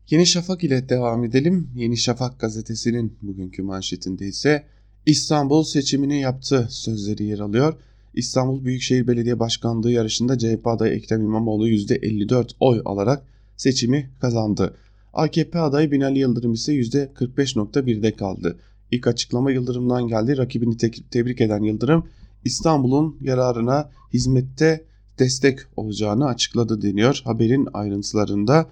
[0.09, 1.69] Yeni Şafak ile devam edelim.
[1.75, 4.63] Yeni Şafak gazetesinin bugünkü manşetinde ise
[5.05, 7.73] İstanbul seçimini yaptı sözleri yer alıyor.
[8.13, 13.23] İstanbul Büyükşehir Belediye Başkanlığı yarışında CHP adayı Ekrem İmamoğlu %54 oy alarak
[13.57, 14.75] seçimi kazandı.
[15.13, 18.59] AKP adayı Binali Yıldırım ise %45.1'de kaldı.
[18.91, 20.37] İlk açıklama Yıldırım'dan geldi.
[20.37, 22.07] Rakibini te tebrik eden Yıldırım
[22.45, 28.69] İstanbul'un yararına hizmette destek olacağını açıkladı deniyor haberin ayrıntılarında.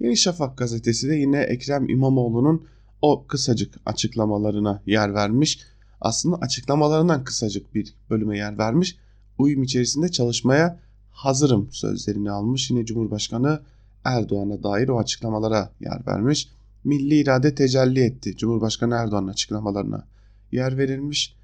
[0.00, 2.66] Yeni Şafak gazetesi de yine Ekrem İmamoğlu'nun
[3.02, 5.60] o kısacık açıklamalarına yer vermiş.
[6.00, 8.96] Aslında açıklamalarından kısacık bir bölüme yer vermiş.
[9.38, 10.78] Uyum içerisinde çalışmaya
[11.10, 12.70] hazırım sözlerini almış.
[12.70, 13.60] Yine Cumhurbaşkanı
[14.04, 16.48] Erdoğan'a dair o açıklamalara yer vermiş.
[16.84, 18.36] Milli irade tecelli etti.
[18.36, 20.06] Cumhurbaşkanı Erdoğan'ın açıklamalarına
[20.52, 21.36] yer verilmiş.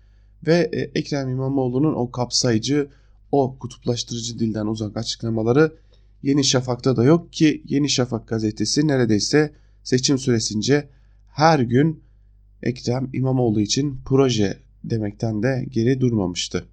[0.47, 2.89] Ve e, Ekrem İmamoğlu'nun o kapsayıcı,
[3.33, 5.73] o kutuplaştırıcı dilden uzak açıklamaları
[6.23, 10.89] Yeni Şafak'ta da yok ki Yeni Şafak gazetesi neredeyse seçim süresince
[11.29, 12.03] her gün
[12.63, 16.65] Ekrem İmamoğlu için proje demekten de geri durmamıştı.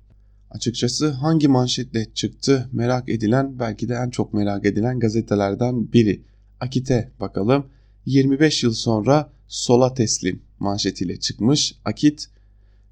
[0.52, 6.22] Açıkçası hangi manşetle çıktı merak edilen belki de en çok merak edilen gazetelerden biri.
[6.60, 7.66] Akit'e bakalım.
[8.06, 12.28] 25 yıl sonra sola teslim manşetiyle çıkmış Akit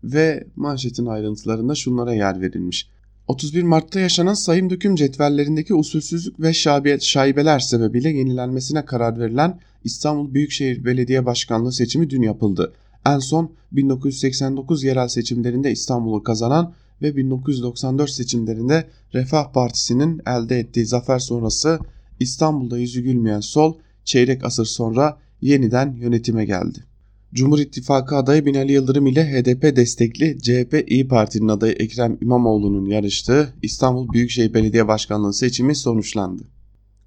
[0.03, 2.89] ve manşetin ayrıntılarında şunlara yer verilmiş.
[3.33, 6.53] 31 Mart'ta yaşanan sayım döküm cetvellerindeki usulsüzlük ve
[6.99, 12.73] şaibeler sebebiyle yenilenmesine karar verilen İstanbul Büyükşehir Belediye Başkanlığı seçimi dün yapıldı.
[13.05, 21.19] En son 1989 yerel seçimlerinde İstanbul'u kazanan ve 1994 seçimlerinde Refah Partisi'nin elde ettiği zafer
[21.19, 21.79] sonrası
[22.19, 26.79] İstanbul'da yüzü gülmeyen sol çeyrek asır sonra yeniden yönetime geldi.
[27.33, 33.53] Cumhur İttifakı adayı Binali Yıldırım ile HDP destekli CHP İyi Parti'nin adayı Ekrem İmamoğlu'nun yarıştığı
[33.61, 36.43] İstanbul Büyükşehir Belediye Başkanlığı seçimi sonuçlandı.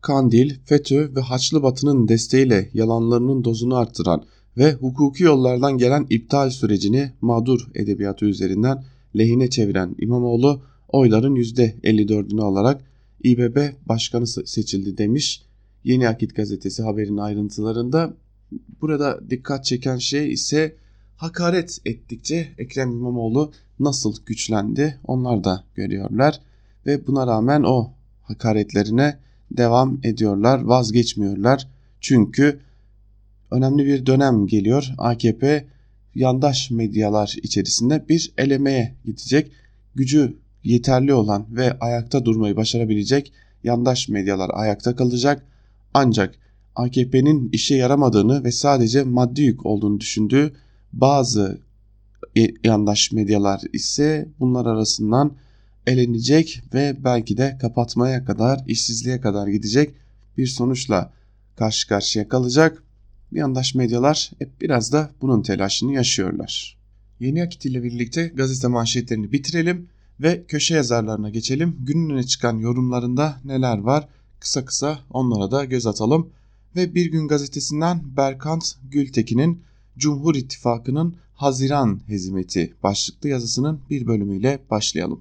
[0.00, 4.24] Kandil, FETÖ ve Haçlı Batı'nın desteğiyle yalanlarının dozunu arttıran
[4.58, 8.84] ve hukuki yollardan gelen iptal sürecini mağdur edebiyatı üzerinden
[9.18, 12.84] lehine çeviren İmamoğlu oyların %54'ünü alarak
[13.24, 13.56] İBB
[13.88, 15.42] başkanı seçildi demiş.
[15.84, 18.14] Yeni Akit gazetesi haberin ayrıntılarında
[18.80, 20.76] burada dikkat çeken şey ise
[21.16, 26.40] hakaret ettikçe Ekrem İmamoğlu nasıl güçlendi onlar da görüyorlar.
[26.86, 27.90] Ve buna rağmen o
[28.22, 29.18] hakaretlerine
[29.50, 31.68] devam ediyorlar vazgeçmiyorlar.
[32.00, 32.60] Çünkü
[33.50, 34.92] önemli bir dönem geliyor.
[34.98, 35.66] AKP
[36.14, 39.52] yandaş medyalar içerisinde bir elemeye gidecek.
[39.94, 43.32] Gücü yeterli olan ve ayakta durmayı başarabilecek
[43.64, 45.46] yandaş medyalar ayakta kalacak.
[45.94, 46.34] Ancak
[46.76, 50.52] AKP'nin işe yaramadığını ve sadece maddi yük olduğunu düşündüğü
[50.92, 51.60] bazı
[52.64, 55.36] yandaş medyalar ise bunlar arasından
[55.86, 59.94] elenecek ve belki de kapatmaya kadar, işsizliğe kadar gidecek
[60.36, 61.12] bir sonuçla
[61.56, 62.82] karşı karşıya kalacak.
[63.32, 66.76] Yandaş medyalar hep biraz da bunun telaşını yaşıyorlar.
[67.20, 69.88] Yeni Akit ile birlikte gazete manşetlerini bitirelim
[70.20, 71.76] ve köşe yazarlarına geçelim.
[71.80, 74.08] Günün çıkan yorumlarında neler var?
[74.40, 76.30] Kısa kısa onlara da göz atalım
[76.76, 79.62] ve Bir Gün gazetesinden Berkant Gültekin'in
[79.98, 85.20] Cumhur İttifakı'nın Haziran hezimeti başlıklı yazısının bir bölümüyle başlayalım.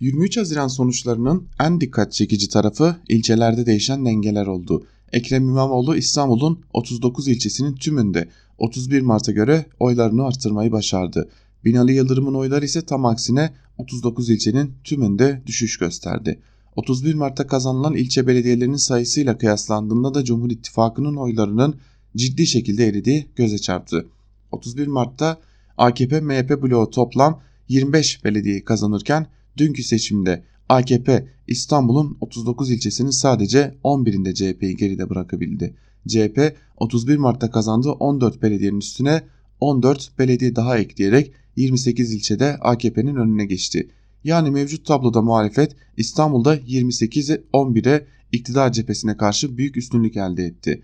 [0.00, 4.86] 23 Haziran sonuçlarının en dikkat çekici tarafı ilçelerde değişen dengeler oldu.
[5.12, 11.28] Ekrem İmamoğlu İstanbul'un 39 ilçesinin tümünde 31 Mart'a göre oylarını arttırmayı başardı.
[11.64, 16.40] Binali Yıldırım'ın oyları ise tam aksine 39 ilçenin tümünde düşüş gösterdi.
[16.76, 21.74] 31 Mart'ta kazanılan ilçe belediyelerinin sayısıyla kıyaslandığında da Cumhur İttifakı'nın oylarının
[22.16, 24.06] ciddi şekilde eridiği göze çarptı.
[24.52, 25.38] 31 Mart'ta
[25.78, 34.34] AKP MHP bloğu toplam 25 belediyeyi kazanırken dünkü seçimde AKP İstanbul'un 39 ilçesinin sadece 11'inde
[34.34, 35.74] CHP'yi geride bırakabildi.
[36.08, 39.22] CHP 31 Mart'ta kazandığı 14 belediyenin üstüne
[39.60, 43.88] 14 belediye daha ekleyerek 28 ilçede AKP'nin önüne geçti.
[44.26, 50.82] Yani mevcut tabloda muhalefet İstanbul'da 28'e 11'e iktidar cephesine karşı büyük üstünlük elde etti.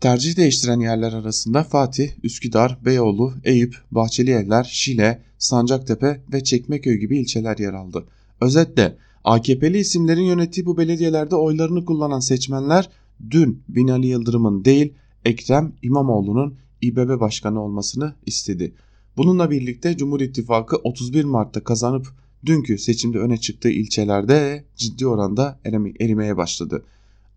[0.00, 7.58] Tercih değiştiren yerler arasında Fatih, Üsküdar, Beyoğlu, Eyüp, Bahçelievler, Şile, Sancaktepe ve Çekmeköy gibi ilçeler
[7.58, 8.04] yer aldı.
[8.40, 12.90] Özetle AKP'li isimlerin yönettiği bu belediyelerde oylarını kullanan seçmenler
[13.30, 14.94] dün Binali Yıldırım'ın değil
[15.24, 18.74] Ekrem İmamoğlu'nun İBB başkanı olmasını istedi.
[19.16, 25.60] Bununla birlikte Cumhur İttifakı 31 Mart'ta kazanıp dünkü seçimde öne çıktığı ilçelerde ciddi oranda
[26.00, 26.84] erimeye başladı.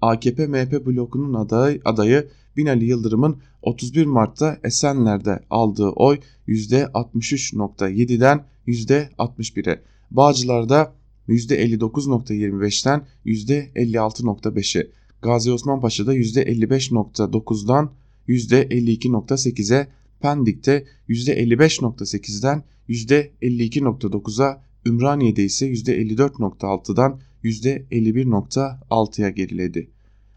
[0.01, 10.93] AKP MHP blokunun adayı, adayı Binali Yıldırım'ın 31 Mart'ta Esenler'de aldığı oy %63.7'den %61'e, Bağcılar'da
[11.29, 14.87] %59.25'ten %56.5'e,
[15.21, 17.91] Gazi Osman Paşa'da %55.9'dan
[18.27, 19.87] %52.8'e,
[20.19, 29.89] Pendik'te %55.8'den %52.9'a, Ümraniye'de ise %54.6'dan %51.6'ya geriledi.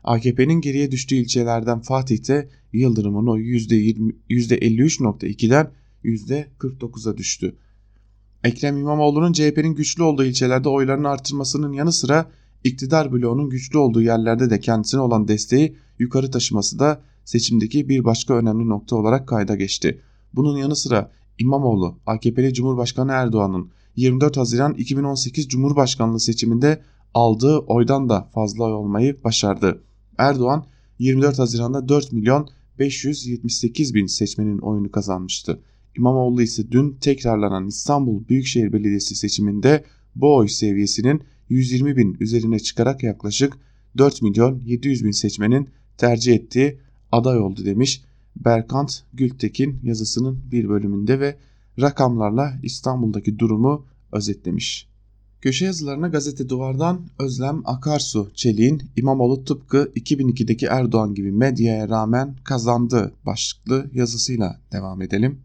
[0.05, 5.71] AKP'nin geriye düştüğü ilçelerden Fatih'te Yıldırım'ın oyu %53.2'den
[6.05, 7.57] %49'a düştü.
[8.45, 12.31] Ekrem İmamoğlu'nun CHP'nin güçlü olduğu ilçelerde oylarını artırmasının yanı sıra
[12.65, 18.35] iktidar bloğunun güçlü olduğu yerlerde de kendisine olan desteği yukarı taşıması da seçimdeki bir başka
[18.35, 20.01] önemli nokta olarak kayda geçti.
[20.33, 26.83] Bunun yanı sıra İmamoğlu, AKP'li Cumhurbaşkanı Erdoğan'ın 24 Haziran 2018 Cumhurbaşkanlığı seçiminde
[27.15, 29.83] aldığı oydan da fazla oy olmayı başardı.
[30.19, 30.67] Erdoğan
[30.99, 35.61] 24 Haziran'da 4 milyon 578 bin seçmenin oyunu kazanmıştı.
[35.97, 39.85] İmamoğlu ise dün tekrarlanan İstanbul Büyükşehir Belediyesi seçiminde
[40.17, 43.59] bu oy seviyesinin 120 bin üzerine çıkarak yaklaşık
[43.99, 46.79] 4 milyon 700 bin seçmenin tercih ettiği
[47.13, 48.03] aday oldu demiş
[48.37, 51.37] Berkant Gültekin yazısının bir bölümünde ve
[51.81, 54.91] rakamlarla İstanbul'daki durumu özetlemiş.
[55.41, 63.13] Köşe yazılarına gazete duvardan Özlem Akarsu Çelik'in İmamoğlu tıpkı 2002'deki Erdoğan gibi medyaya rağmen kazandı
[63.27, 65.39] başlıklı yazısıyla devam edelim.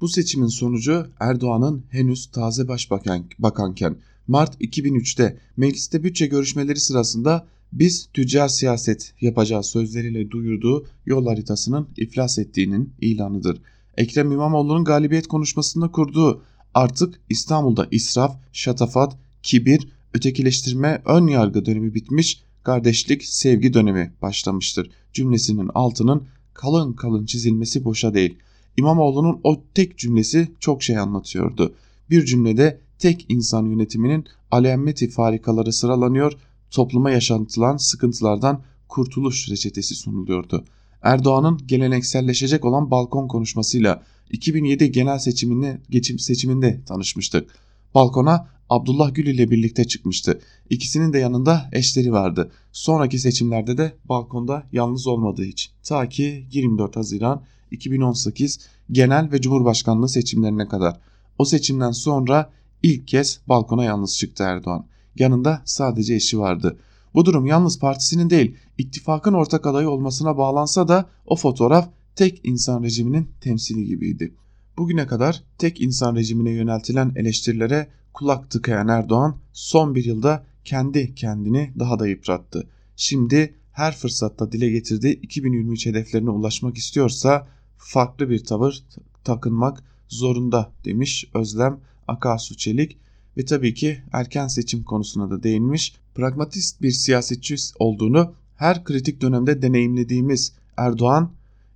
[0.00, 3.96] Bu seçimin sonucu Erdoğan'ın henüz taze başbakan bakanken
[4.28, 12.38] Mart 2003'te mecliste bütçe görüşmeleri sırasında biz tüccar siyaset yapacağı sözleriyle duyurduğu yol haritasının iflas
[12.38, 13.60] ettiğinin ilanıdır.
[13.96, 16.42] Ekrem İmamoğlu'nun galibiyet konuşmasında kurduğu
[16.74, 24.90] artık İstanbul'da israf, şatafat, kibir, ötekileştirme, ön yargı dönemi bitmiş, kardeşlik, sevgi dönemi başlamıştır.
[25.12, 28.38] Cümlesinin altının kalın kalın çizilmesi boşa değil.
[28.76, 31.74] İmamoğlu'nun o tek cümlesi çok şey anlatıyordu.
[32.10, 36.32] Bir cümlede tek insan yönetiminin alemmeti farikaları sıralanıyor,
[36.70, 40.64] topluma yaşantılan sıkıntılardan kurtuluş reçetesi sunuluyordu.
[41.02, 44.02] Erdoğan'ın gelenekselleşecek olan balkon konuşmasıyla
[44.34, 47.50] 2007 genel seçiminde, geçim seçiminde tanışmıştık.
[47.94, 50.40] Balkona Abdullah Gül ile birlikte çıkmıştı.
[50.70, 52.50] İkisinin de yanında eşleri vardı.
[52.72, 55.70] Sonraki seçimlerde de balkonda yalnız olmadığı hiç.
[55.82, 58.58] Ta ki 24 Haziran 2018
[58.90, 61.00] genel ve cumhurbaşkanlığı seçimlerine kadar.
[61.38, 62.50] O seçimden sonra
[62.82, 64.86] ilk kez balkona yalnız çıktı Erdoğan.
[65.16, 66.78] Yanında sadece eşi vardı.
[67.14, 72.82] Bu durum yalnız partisinin değil ittifakın ortak adayı olmasına bağlansa da o fotoğraf tek insan
[72.82, 74.34] rejiminin temsili gibiydi.
[74.78, 81.72] Bugüne kadar tek insan rejimine yöneltilen eleştirilere kulak tıkayan Erdoğan son bir yılda kendi kendini
[81.78, 82.68] daha da yıprattı.
[82.96, 88.84] Şimdi her fırsatta dile getirdiği 2023 hedeflerine ulaşmak istiyorsa farklı bir tavır
[89.24, 92.98] takınmak zorunda demiş Özlem Akarsu Çelik
[93.36, 95.94] ve tabii ki erken seçim konusuna da değinmiş.
[96.14, 101.32] Pragmatist bir siyasetçi olduğunu her kritik dönemde deneyimlediğimiz Erdoğan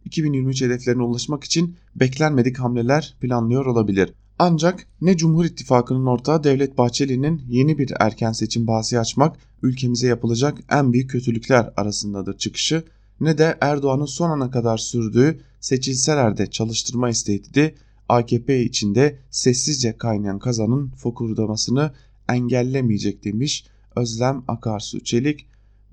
[0.08, 4.12] 2023 hedeflerine ulaşmak için beklenmedik hamleler planlıyor olabilir.
[4.38, 10.58] Ancak ne Cumhur İttifakı'nın ortağı Devlet Bahçeli'nin yeni bir erken seçim bahsi açmak ülkemize yapılacak
[10.70, 12.84] en büyük kötülükler arasındadır çıkışı
[13.20, 17.74] ne de Erdoğan'ın son ana kadar sürdüğü seçilseler de çalıştırma isteği
[18.08, 21.92] AKP içinde sessizce kaynayan kazanın fokurdamasını
[22.28, 23.64] engellemeyecek demiş
[23.96, 25.46] Özlem Akarsu Çelik.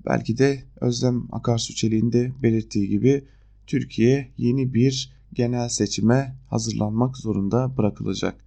[0.06, 3.24] Belki de Özlem Akarsu Çelik'in de belirttiği gibi
[3.66, 8.44] Türkiye yeni bir genel seçime hazırlanmak zorunda bırakılacak.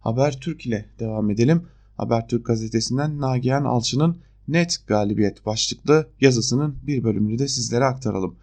[0.00, 1.62] Habertürk ile devam edelim.
[1.96, 4.16] Habertürk gazetesinden Nagihan Alçı'nın
[4.48, 8.36] net galibiyet başlıklı yazısının bir bölümünü de sizlere aktaralım.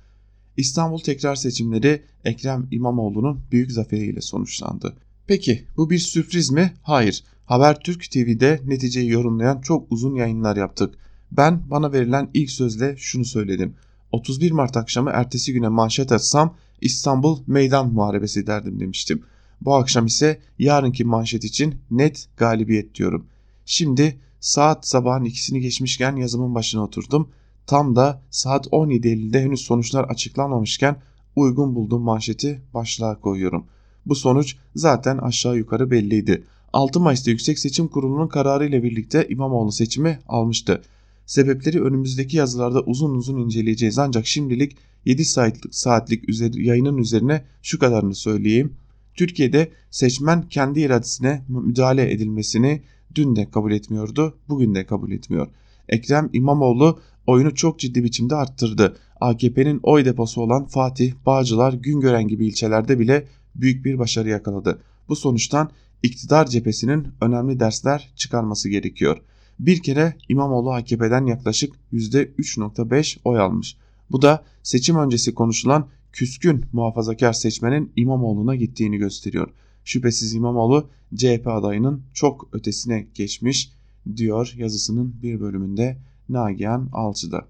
[0.57, 4.95] İstanbul tekrar seçimleri Ekrem İmamoğlu'nun büyük zaferiyle sonuçlandı.
[5.27, 6.73] Peki bu bir sürpriz mi?
[6.81, 7.23] Hayır.
[7.45, 10.95] Habertürk TV'de neticeyi yorumlayan çok uzun yayınlar yaptık.
[11.31, 13.75] Ben bana verilen ilk sözle şunu söyledim.
[14.11, 19.23] 31 Mart akşamı ertesi güne manşet atsam İstanbul meydan muharebesi derdim demiştim.
[19.61, 23.25] Bu akşam ise yarınki manşet için net galibiyet diyorum.
[23.65, 27.29] Şimdi saat sabahın ikisini geçmişken yazımın başına oturdum.
[27.67, 31.01] Tam da saat 17.50'de henüz sonuçlar açıklanmamışken
[31.35, 33.65] uygun bulduğum manşeti başlığa koyuyorum.
[34.05, 36.43] Bu sonuç zaten aşağı yukarı belliydi.
[36.73, 40.81] 6 Mayıs'ta Yüksek Seçim Kurulu'nun kararı ile birlikte İmamoğlu seçimi almıştı.
[41.29, 45.25] Sebepleri önümüzdeki yazılarda uzun uzun inceleyeceğiz ancak şimdilik 7
[45.71, 48.73] saatlik, üzeri, yayının üzerine şu kadarını söyleyeyim.
[49.15, 52.81] Türkiye'de seçmen kendi iradesine müdahale edilmesini
[53.15, 55.47] dün de kabul etmiyordu, bugün de kabul etmiyor.
[55.89, 58.97] Ekrem İmamoğlu oyunu çok ciddi biçimde arttırdı.
[59.21, 64.81] AKP'nin oy deposu olan Fatih, Bağcılar, Güngören gibi ilçelerde bile büyük bir başarı yakaladı.
[65.09, 65.69] Bu sonuçtan
[66.03, 69.17] iktidar cephesinin önemli dersler çıkarması gerekiyor.
[69.59, 73.77] Bir kere İmamoğlu AKP'den yaklaşık %3.5 oy almış.
[74.11, 79.49] Bu da seçim öncesi konuşulan küskün muhafazakar seçmenin İmamoğlu'na gittiğini gösteriyor.
[79.83, 83.71] Şüphesiz İmamoğlu CHP adayının çok ötesine geçmiş
[84.15, 85.97] diyor yazısının bir bölümünde
[86.29, 87.45] Nagihan Alçı'da.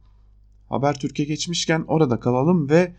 [0.70, 2.94] Habertürk'e geçmişken orada kalalım ve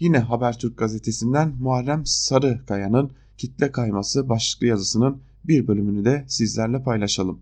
[0.00, 7.40] yine Habertürk gazetesinden Muharrem Sarıkaya'nın kitle kayması başlıklı yazısının bir bölümünü de sizlerle paylaşalım.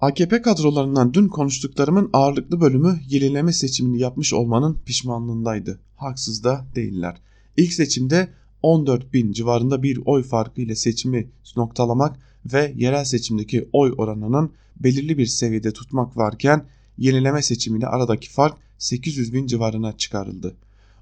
[0.00, 5.80] AKP kadrolarından dün konuştuklarımın ağırlıklı bölümü yenileme seçimini yapmış olmanın pişmanlığındaydı.
[5.96, 7.16] Haksız da değiller.
[7.56, 8.28] İlk seçimde
[8.62, 12.18] 14 bin civarında bir oy farkı ile seçimi noktalamak
[12.52, 16.64] ve yerel seçimdeki oy oranının belirli bir seviyede tutmak varken
[16.98, 20.56] yenileme seçimiyle aradaki fark 800 bin civarına çıkarıldı.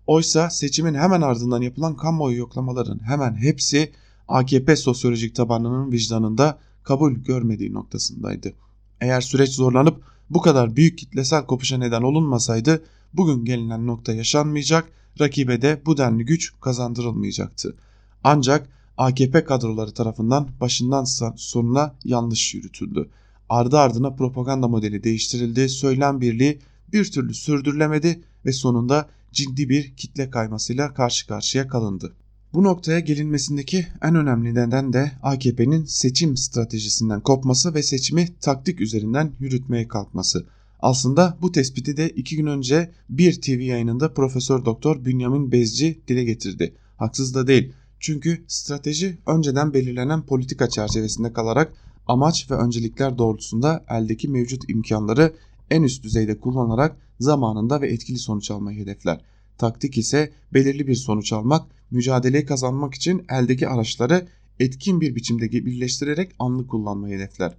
[0.07, 3.93] Oysa seçimin hemen ardından yapılan kamuoyu yoklamaların hemen hepsi
[4.29, 8.53] AKP sosyolojik tabanının vicdanında kabul görmediği noktasındaydı.
[9.01, 12.83] Eğer süreç zorlanıp bu kadar büyük kitlesel kopuşa neden olunmasaydı
[13.15, 14.89] bugün gelinen nokta yaşanmayacak,
[15.21, 17.77] rakibe de bu denli güç kazandırılmayacaktı.
[18.25, 21.05] Ancak AKP kadroları tarafından başından
[21.37, 23.09] sonuna yanlış yürütüldü.
[23.49, 26.61] Ardı ardına propaganda modeli değiştirildi, söylem birliği
[26.93, 32.15] bir türlü sürdürülemedi ve sonunda ciddi bir kitle kaymasıyla karşı karşıya kalındı.
[32.55, 39.33] Bu noktaya gelinmesindeki en önemli neden de AKP'nin seçim stratejisinden kopması ve seçimi taktik üzerinden
[39.41, 40.47] yürütmeye kalkması.
[40.81, 46.25] Aslında bu tespiti de iki gün önce bir TV yayınında Profesör Doktor Bünyamin Bezci dile
[46.25, 46.75] getirdi.
[46.97, 47.73] Haksız da değil.
[48.01, 51.73] Çünkü strateji önceden belirlenen politika çerçevesinde kalarak
[52.07, 55.35] amaç ve öncelikler doğrultusunda eldeki mevcut imkanları
[55.71, 59.21] en üst düzeyde kullanarak zamanında ve etkili sonuç almayı hedefler.
[59.59, 64.29] Taktik ise belirli bir sonuç almak, mücadeleyi kazanmak için eldeki araçları
[64.61, 67.59] etkin bir biçimde birleştirerek anlık kullanmayı hedefler.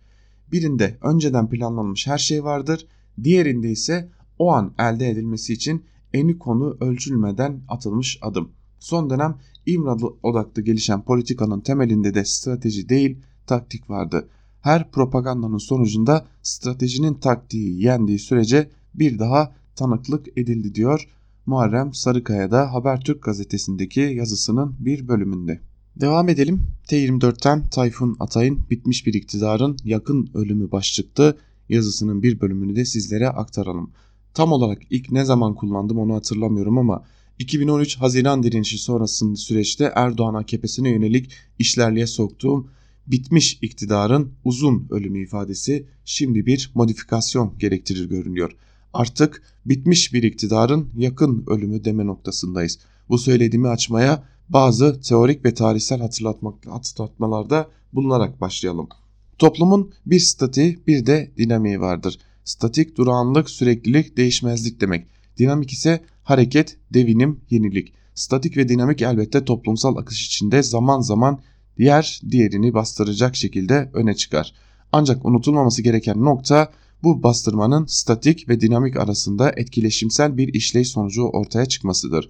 [0.51, 2.87] Birinde önceden planlanmış her şey vardır,
[3.23, 8.51] diğerinde ise o an elde edilmesi için eni konu ölçülmeden atılmış adım.
[8.79, 14.29] Son dönem İmralı odaklı gelişen politikanın temelinde de strateji değil taktik vardı.
[14.61, 21.07] Her propagandanın sonucunda stratejinin taktiği yendiği sürece bir daha tanıklık edildi diyor
[21.49, 25.59] Muharrem Sarıkaya'da Habertürk gazetesindeki yazısının bir bölümünde.
[25.95, 26.61] Devam edelim.
[26.87, 31.37] T24'ten Tayfun Atay'ın bitmiş bir iktidarın yakın ölümü başlıklı
[31.69, 33.91] yazısının bir bölümünü de sizlere aktaralım.
[34.33, 37.03] Tam olarak ilk ne zaman kullandım onu hatırlamıyorum ama
[37.39, 42.67] 2013 Haziran direnişi sonrasında süreçte Erdoğan AKP'sine yönelik işlerliğe soktuğum
[43.07, 48.55] bitmiş iktidarın uzun ölümü ifadesi şimdi bir modifikasyon gerektirir görünüyor.
[48.93, 52.79] Artık bitmiş bir iktidarın yakın ölümü deme noktasındayız.
[53.09, 58.89] Bu söylediğimi açmaya bazı teorik ve tarihsel hatırlatmalarda bulunarak başlayalım.
[59.37, 62.19] Toplumun bir statiği bir de dinamiği vardır.
[62.43, 65.07] Statik durağanlık, süreklilik, değişmezlik demek.
[65.37, 67.93] Dinamik ise hareket, devinim, yenilik.
[68.15, 71.39] Statik ve dinamik elbette toplumsal akış içinde zaman zaman
[71.77, 74.53] diğer diğerini bastıracak şekilde öne çıkar.
[74.91, 76.71] Ancak unutulmaması gereken nokta
[77.03, 82.29] bu bastırmanın statik ve dinamik arasında etkileşimsel bir işleyiş sonucu ortaya çıkmasıdır.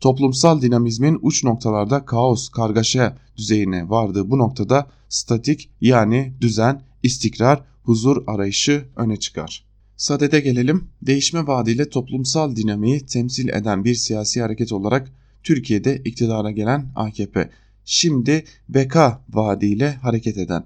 [0.00, 8.22] Toplumsal dinamizmin uç noktalarda kaos, kargaşa düzeyine vardığı bu noktada statik yani düzen, istikrar, huzur
[8.26, 9.64] arayışı öne çıkar.
[9.96, 10.88] Sadede gelelim.
[11.02, 15.12] Değişme vaadiyle toplumsal dinamiği temsil eden bir siyasi hareket olarak
[15.42, 17.50] Türkiye'de iktidara gelen AKP.
[17.84, 20.64] Şimdi beka vaadiyle hareket eden.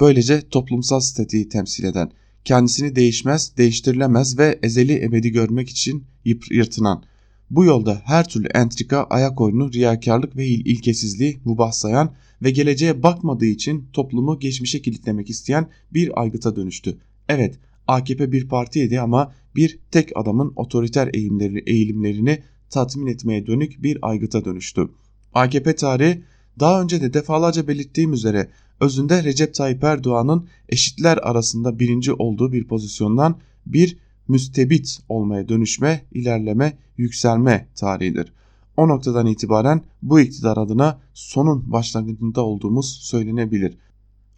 [0.00, 2.10] Böylece toplumsal statiği temsil eden.
[2.46, 6.04] Kendisini değişmez, değiştirilemez ve ezeli ebedi görmek için
[6.50, 7.02] yırtınan.
[7.50, 13.02] Bu yolda her türlü entrika, ayak oyunu, riyakarlık ve il ilkesizliği mubah sayan ve geleceğe
[13.02, 16.98] bakmadığı için toplumu geçmişe kilitlemek isteyen bir aygıta dönüştü.
[17.28, 23.98] Evet AKP bir partiydi ama bir tek adamın otoriter eğilimleri, eğilimlerini tatmin etmeye dönük bir
[24.02, 24.88] aygıta dönüştü.
[25.34, 26.22] AKP tarihi
[26.60, 28.48] daha önce de defalarca belirttiğim üzere
[28.80, 33.96] özünde Recep Tayyip Erdoğan'ın eşitler arasında birinci olduğu bir pozisyondan bir
[34.28, 38.32] müstebit olmaya dönüşme, ilerleme, yükselme tarihidir.
[38.76, 43.78] O noktadan itibaren bu iktidar adına sonun başlangıcında olduğumuz söylenebilir.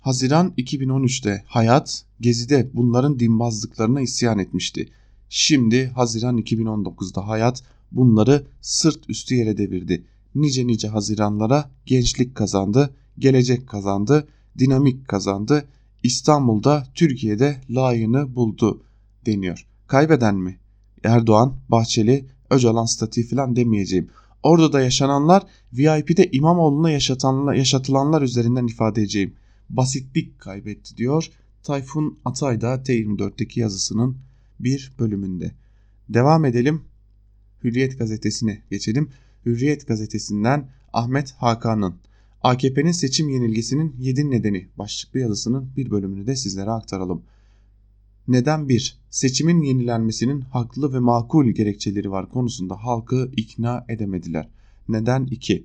[0.01, 4.89] Haziran 2013'te hayat Gezi'de bunların dinbazlıklarına isyan etmişti.
[5.29, 7.63] Şimdi Haziran 2019'da hayat
[7.93, 10.05] bunları sırt üstü yere devirdi.
[10.35, 15.69] Nice nice Haziranlara gençlik kazandı, gelecek kazandı, dinamik kazandı.
[16.03, 18.83] İstanbul'da Türkiye'de layığını buldu
[19.27, 19.67] deniyor.
[19.87, 20.59] Kaybeden mi?
[21.05, 24.09] Erdoğan, Bahçeli, Öcalan statiği falan demeyeceğim.
[24.43, 25.43] Orada da yaşananlar
[25.73, 26.91] VIP'de İmamoğlu'na
[27.55, 29.35] yaşatılanlar üzerinden ifade edeceğim
[29.71, 31.31] basitlik kaybetti diyor
[31.63, 34.17] Tayfun Atay da T24'teki yazısının
[34.61, 35.53] bir bölümünde.
[36.09, 36.85] Devam edelim
[37.65, 39.11] Hürriyet gazetesine geçelim.
[39.47, 41.95] Hürriyet gazetesinden Ahmet Hakan'ın
[42.43, 47.23] AKP'nin seçim yenilgisinin 7 nedeni başlıklı yazısının bir bölümünü de sizlere aktaralım.
[48.29, 48.99] Neden 1.
[49.11, 54.49] Seçimin yenilenmesinin haklı ve makul gerekçeleri var konusunda halkı ikna edemediler.
[54.89, 55.65] Neden 2.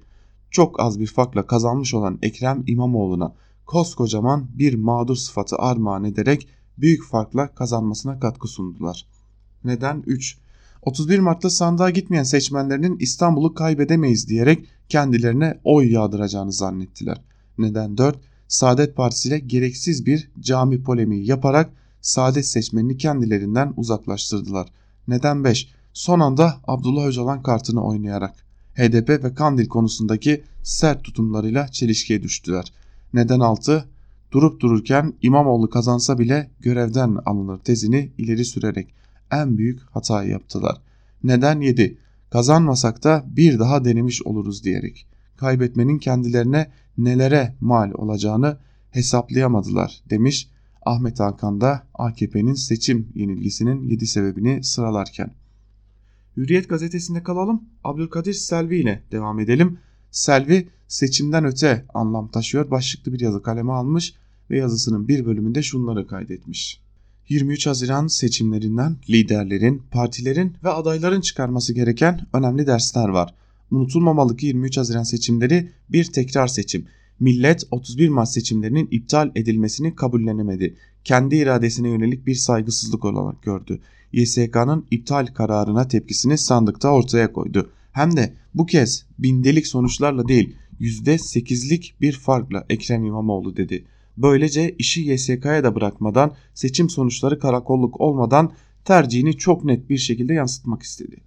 [0.51, 3.33] Çok az bir farkla kazanmış olan Ekrem İmamoğlu'na
[3.65, 6.47] koskocaman bir mağdur sıfatı armağan ederek
[6.77, 9.07] büyük farkla kazanmasına katkı sundular.
[9.63, 10.37] Neden 3.
[10.85, 17.21] 31 Mart'ta sandığa gitmeyen seçmenlerinin İstanbul'u kaybedemeyiz diyerek kendilerine oy yağdıracağını zannettiler.
[17.57, 18.19] Neden 4.
[18.47, 21.69] Saadet Partisi ile gereksiz bir cami polemiği yaparak
[22.01, 24.67] Saadet seçmenini kendilerinden uzaklaştırdılar.
[25.07, 25.69] Neden 5.
[25.93, 32.73] Son anda Abdullah Öcalan kartını oynayarak HDP ve Kandil konusundaki sert tutumlarıyla çelişkiye düştüler.
[33.13, 33.85] Neden 6?
[34.31, 38.93] Durup dururken İmamoğlu kazansa bile görevden alınır tezini ileri sürerek
[39.41, 40.81] en büyük hatayı yaptılar.
[41.23, 41.97] Neden 7?
[42.29, 45.07] Kazanmasak da bir daha denemiş oluruz diyerek.
[45.37, 48.57] Kaybetmenin kendilerine nelere mal olacağını
[48.91, 50.49] hesaplayamadılar demiş
[50.85, 55.31] Ahmet Hakan da AKP'nin seçim yenilgisinin 7 sebebini sıralarken.
[56.37, 57.63] Hürriyet gazetesinde kalalım.
[57.83, 59.79] Abdülkadir Selvi ile devam edelim.
[60.11, 64.13] Selvi seçimden öte anlam taşıyor başlıklı bir yazı kaleme almış
[64.49, 66.81] ve yazısının bir bölümünde şunları kaydetmiş.
[67.29, 73.33] 23 Haziran seçimlerinden liderlerin, partilerin ve adayların çıkarması gereken önemli dersler var.
[73.71, 76.85] Unutulmamalı ki 23 Haziran seçimleri bir tekrar seçim.
[77.19, 80.75] Millet 31 Mart seçimlerinin iptal edilmesini kabullenemedi.
[81.03, 83.79] Kendi iradesine yönelik bir saygısızlık olarak gördü.
[84.13, 91.93] YSK'nın iptal kararına tepkisini sandıkta ortaya koydu Hem de bu kez bindelik sonuçlarla değil %8'lik
[92.01, 93.85] bir farkla Ekrem İmamoğlu dedi.
[94.17, 98.51] Böylece işi YSK'ya da bırakmadan seçim sonuçları karakolluk olmadan
[98.85, 101.17] tercihini çok net bir şekilde yansıtmak istedi.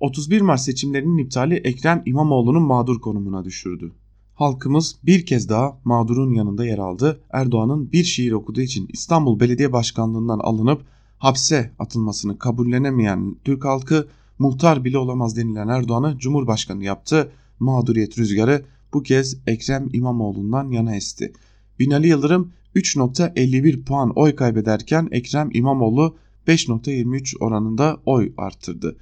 [0.00, 3.92] 31 Mart seçimlerinin iptali Ekrem İmamoğlu'nun mağdur konumuna düşürdü.
[4.34, 7.20] Halkımız bir kez daha mağdurun yanında yer aldı.
[7.30, 10.82] Erdoğan'ın bir şiir okuduğu için İstanbul Belediye Başkanlığından alınıp
[11.18, 17.32] hapse atılmasını kabullenemeyen Türk halkı muhtar bile olamaz denilen Erdoğan'ı Cumhurbaşkanı yaptı.
[17.58, 18.64] Mağduriyet rüzgarı
[18.94, 21.32] bu kez Ekrem İmamoğlu'ndan yana esti.
[21.80, 26.16] Binali Yıldırım 3.51 puan oy kaybederken Ekrem İmamoğlu
[26.46, 28.96] 5.23 oranında oy arttırdı.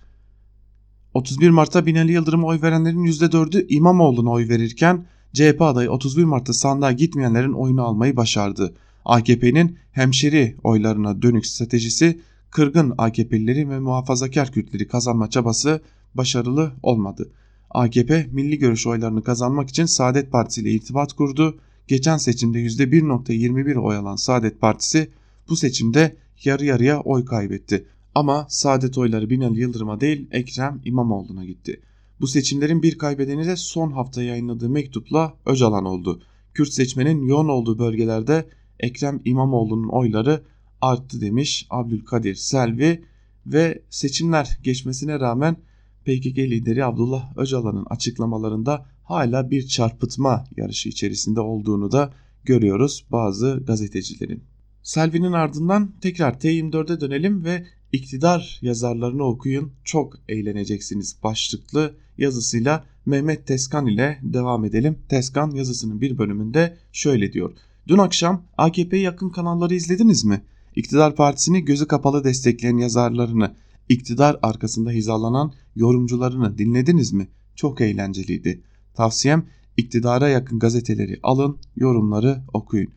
[1.14, 6.92] 31 Mart'ta Binali Yıldırım'a oy verenlerin %4'ü İmamoğlu'na oy verirken CHP adayı 31 Mart'ta sandığa
[6.92, 8.74] gitmeyenlerin oyunu almayı başardı.
[9.04, 12.20] AKP'nin hemşeri oylarına dönük stratejisi
[12.50, 15.82] kırgın AKP'lileri ve muhafazakar Kürtleri kazanma çabası
[16.14, 17.30] başarılı olmadı.
[17.70, 21.58] AKP milli görüş oylarını kazanmak için Saadet Partisi ile irtibat kurdu.
[21.88, 25.10] Geçen seçimde %1.21 oy alan Saadet Partisi
[25.48, 27.86] bu seçimde yarı yarıya oy kaybetti.
[28.14, 31.80] Ama Saadet oyları Binali Yıldırım'a değil Ekrem İmamoğlu'na gitti.
[32.20, 36.22] Bu seçimlerin bir kaybedeni de son hafta yayınladığı mektupla Öcalan oldu.
[36.54, 38.48] Kürt seçmenin yoğun olduğu bölgelerde
[38.80, 40.42] Ekrem İmamoğlu'nun oyları
[40.80, 43.04] arttı demiş Abdülkadir Selvi
[43.46, 45.56] ve seçimler geçmesine rağmen
[46.04, 52.12] PKK lideri Abdullah Öcalan'ın açıklamalarında hala bir çarpıtma yarışı içerisinde olduğunu da
[52.44, 54.44] görüyoruz bazı gazetecilerin.
[54.82, 63.86] Selvi'nin ardından tekrar T24'e dönelim ve iktidar yazarlarını okuyun çok eğleneceksiniz başlıklı yazısıyla Mehmet Teskan
[63.86, 64.98] ile devam edelim.
[65.08, 67.52] Teskan yazısının bir bölümünde şöyle diyor.
[67.88, 70.42] Dün akşam AKP'ye yakın kanalları izlediniz mi?
[70.76, 73.54] İktidar partisini gözü kapalı destekleyen yazarlarını,
[73.88, 77.28] iktidar arkasında hizalanan yorumcularını dinlediniz mi?
[77.56, 78.62] Çok eğlenceliydi.
[78.98, 79.46] Tavsiyem
[79.76, 82.90] iktidara yakın gazeteleri alın, yorumları okuyun.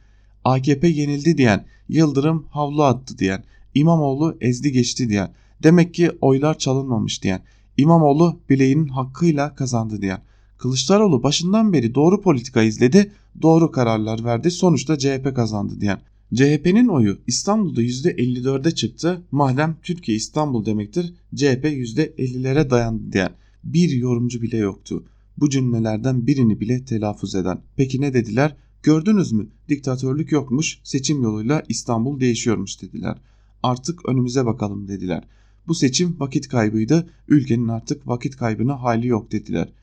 [0.43, 3.43] AKP yenildi diyen, Yıldırım havlu attı diyen,
[3.75, 5.33] İmamoğlu ezdi geçti diyen,
[5.63, 7.41] demek ki oylar çalınmamış diyen,
[7.77, 10.21] İmamoğlu bileğinin hakkıyla kazandı diyen,
[10.57, 15.99] Kılıçdaroğlu başından beri doğru politika izledi, doğru kararlar verdi, sonuçta CHP kazandı diyen,
[16.35, 19.21] CHP'nin oyu İstanbul'da %54'e çıktı.
[19.31, 23.31] Madem Türkiye İstanbul demektir CHP %50'lere dayandı diyen
[23.63, 25.03] bir yorumcu bile yoktu.
[25.37, 27.61] Bu cümlelerden birini bile telaffuz eden.
[27.75, 28.55] Peki ne dediler?
[28.83, 29.47] Gördünüz mü?
[29.69, 33.17] Diktatörlük yokmuş, seçim yoluyla İstanbul değişiyormuş dediler.
[33.63, 35.23] Artık önümüze bakalım dediler.
[35.67, 39.73] Bu seçim vakit kaybıydı, ülkenin artık vakit kaybına hali yok dediler.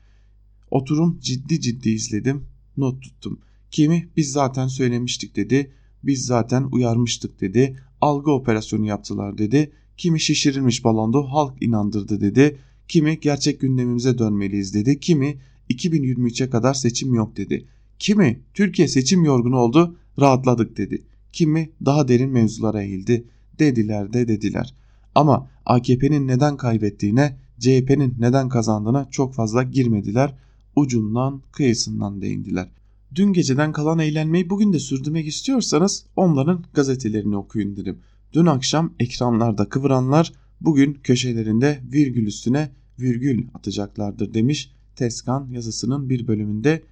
[0.71, 2.45] Oturum ciddi ciddi izledim,
[2.77, 3.39] not tuttum.
[3.71, 5.71] Kimi biz zaten söylemiştik dedi,
[6.03, 7.79] biz zaten uyarmıştık dedi.
[8.01, 9.71] Algı operasyonu yaptılar dedi.
[9.97, 12.59] Kimi şişirilmiş balondu halk inandırdı dedi.
[12.89, 14.99] Kimi gerçek gündemimize dönmeliyiz dedi.
[14.99, 15.37] Kimi
[15.69, 17.65] 2023'e kadar seçim yok dedi.
[17.99, 21.01] Kimi Türkiye seçim yorgunu oldu rahatladık dedi.
[21.31, 23.25] Kimi daha derin mevzulara eğildi
[23.59, 24.73] dediler de dediler.
[25.15, 30.35] Ama AKP'nin neden kaybettiğine CHP'nin neden kazandığına çok fazla girmediler.
[30.75, 32.69] Ucundan kıyısından değindiler.
[33.15, 37.99] Dün geceden kalan eğlenmeyi bugün de sürdürmek istiyorsanız onların gazetelerini okuyun derim.
[38.33, 46.83] Dün akşam ekranlarda kıvıranlar bugün köşelerinde virgül üstüne virgül atacaklardır demiş Teskan yazısının bir bölümünde.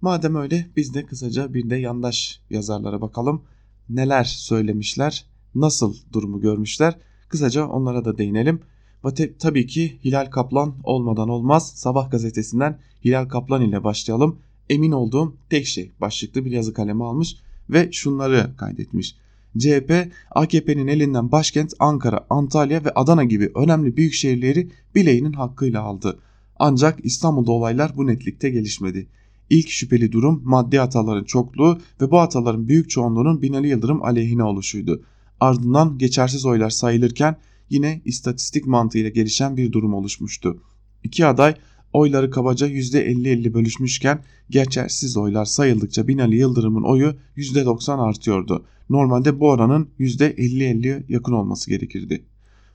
[0.00, 3.42] Madem öyle biz de kısaca bir de yandaş yazarlara bakalım.
[3.88, 6.98] Neler söylemişler, nasıl durumu görmüşler.
[7.28, 8.60] Kısaca onlara da değinelim.
[9.04, 11.72] Ve tabii ki Hilal Kaplan olmadan olmaz.
[11.76, 14.38] Sabah gazetesinden Hilal Kaplan ile başlayalım
[14.70, 17.36] emin olduğum tek şey başlıklı bir yazı kalemi almış
[17.70, 19.16] ve şunları kaydetmiş.
[19.58, 26.18] CHP AKP'nin elinden başkent Ankara, Antalya ve Adana gibi önemli büyük şehirleri bileğinin hakkıyla aldı.
[26.58, 29.06] Ancak İstanbul'da olaylar bu netlikte gelişmedi.
[29.50, 35.02] İlk şüpheli durum maddi hataların çokluğu ve bu hataların büyük çoğunluğunun Binali Yıldırım aleyhine oluşuydu.
[35.40, 37.36] Ardından geçersiz oylar sayılırken
[37.70, 40.62] yine istatistik mantığıyla gelişen bir durum oluşmuştu.
[41.04, 41.54] İki aday
[41.94, 48.64] oyları kabaca %50-50 bölüşmüşken geçersiz oylar sayıldıkça Binali Yıldırım'ın oyu %90 artıyordu.
[48.90, 52.24] Normalde bu oranın %50-50'ye yakın olması gerekirdi.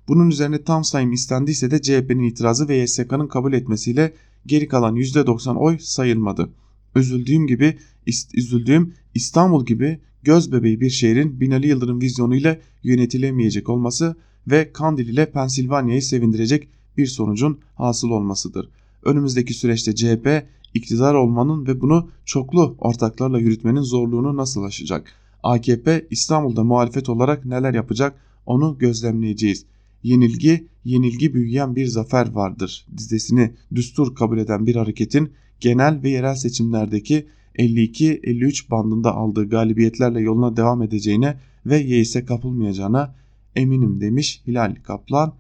[0.08, 4.14] Bunun üzerine tam sayım istendiyse de CHP'nin itirazı ve YSK'nın kabul etmesiyle
[4.46, 6.50] geri kalan %90 oy sayılmadı.
[6.96, 7.78] Üzüldüğüm gibi
[8.34, 14.16] üzüldüğüm İstanbul gibi göz bebeği bir şehrin Binali Yıldırım vizyonuyla yönetilemeyecek olması
[14.48, 16.68] ve Kandil ile Pensilvanya'yı sevindirecek
[16.98, 18.70] bir sonucun hasıl olmasıdır.
[19.04, 25.14] Önümüzdeki süreçte CHP iktidar olmanın ve bunu çoklu ortaklarla yürütmenin zorluğunu nasıl aşacak?
[25.44, 29.66] AKP İstanbul'da muhalefet olarak neler yapacak onu gözlemleyeceğiz.
[30.04, 32.88] Yenilgi, yenilgi büyüyen bir zafer vardır.
[32.98, 40.58] Dizesini düstur kabul eden bir hareketin genel ve yerel seçimlerdeki 52-53 bandında aldığı galibiyetlerle yoluna
[40.58, 43.16] devam edeceğine ve yeise kapılmayacağına
[43.56, 45.34] eminim demiş Hilal Kaplan.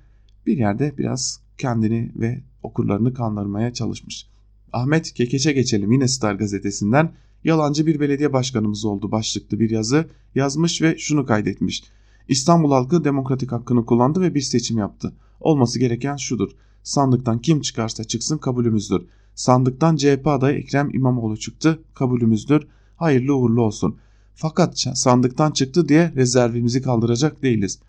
[0.46, 4.28] Bir yerde biraz kendini ve okurlarını kandırmaya çalışmış.
[4.74, 7.12] Ahmet Kekeç'e geçelim yine Star gazetesinden.
[7.44, 11.84] Yalancı bir belediye başkanımız oldu başlıklı bir yazı yazmış ve şunu kaydetmiş.
[12.28, 15.14] İstanbul halkı demokratik hakkını kullandı ve bir seçim yaptı.
[15.40, 16.50] Olması gereken şudur.
[16.84, 19.06] Sandıktan kim çıkarsa çıksın kabulümüzdür.
[19.36, 21.80] Sandıktan CHP adayı Ekrem İmamoğlu çıktı.
[21.94, 22.68] Kabulümüzdür.
[22.96, 23.98] Hayırlı uğurlu olsun.
[24.36, 27.80] Fakat sandıktan çıktı diye rezervimizi kaldıracak değiliz.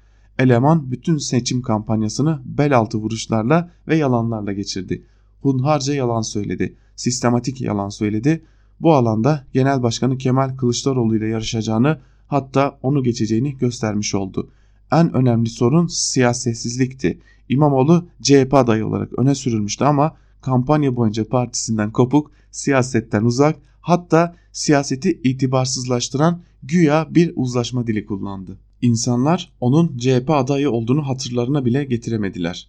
[0.40, 5.04] Eleman bütün seçim kampanyasını bel altı vuruşlarla ve yalanlarla geçirdi.
[5.40, 6.76] Hunharca yalan söyledi.
[6.96, 8.44] Sistematik yalan söyledi.
[8.80, 14.50] Bu alanda Genel Başkanı Kemal Kılıçdaroğlu ile yarışacağını hatta onu geçeceğini göstermiş oldu.
[14.92, 17.20] En önemli sorun siyasetsizlikti.
[17.48, 25.20] İmamoğlu CHP adayı olarak öne sürülmüştü ama kampanya boyunca partisinden kopuk, siyasetten uzak hatta siyaseti
[25.24, 28.58] itibarsızlaştıran güya bir uzlaşma dili kullandı.
[28.82, 32.68] İnsanlar onun CHP adayı olduğunu hatırlarına bile getiremediler.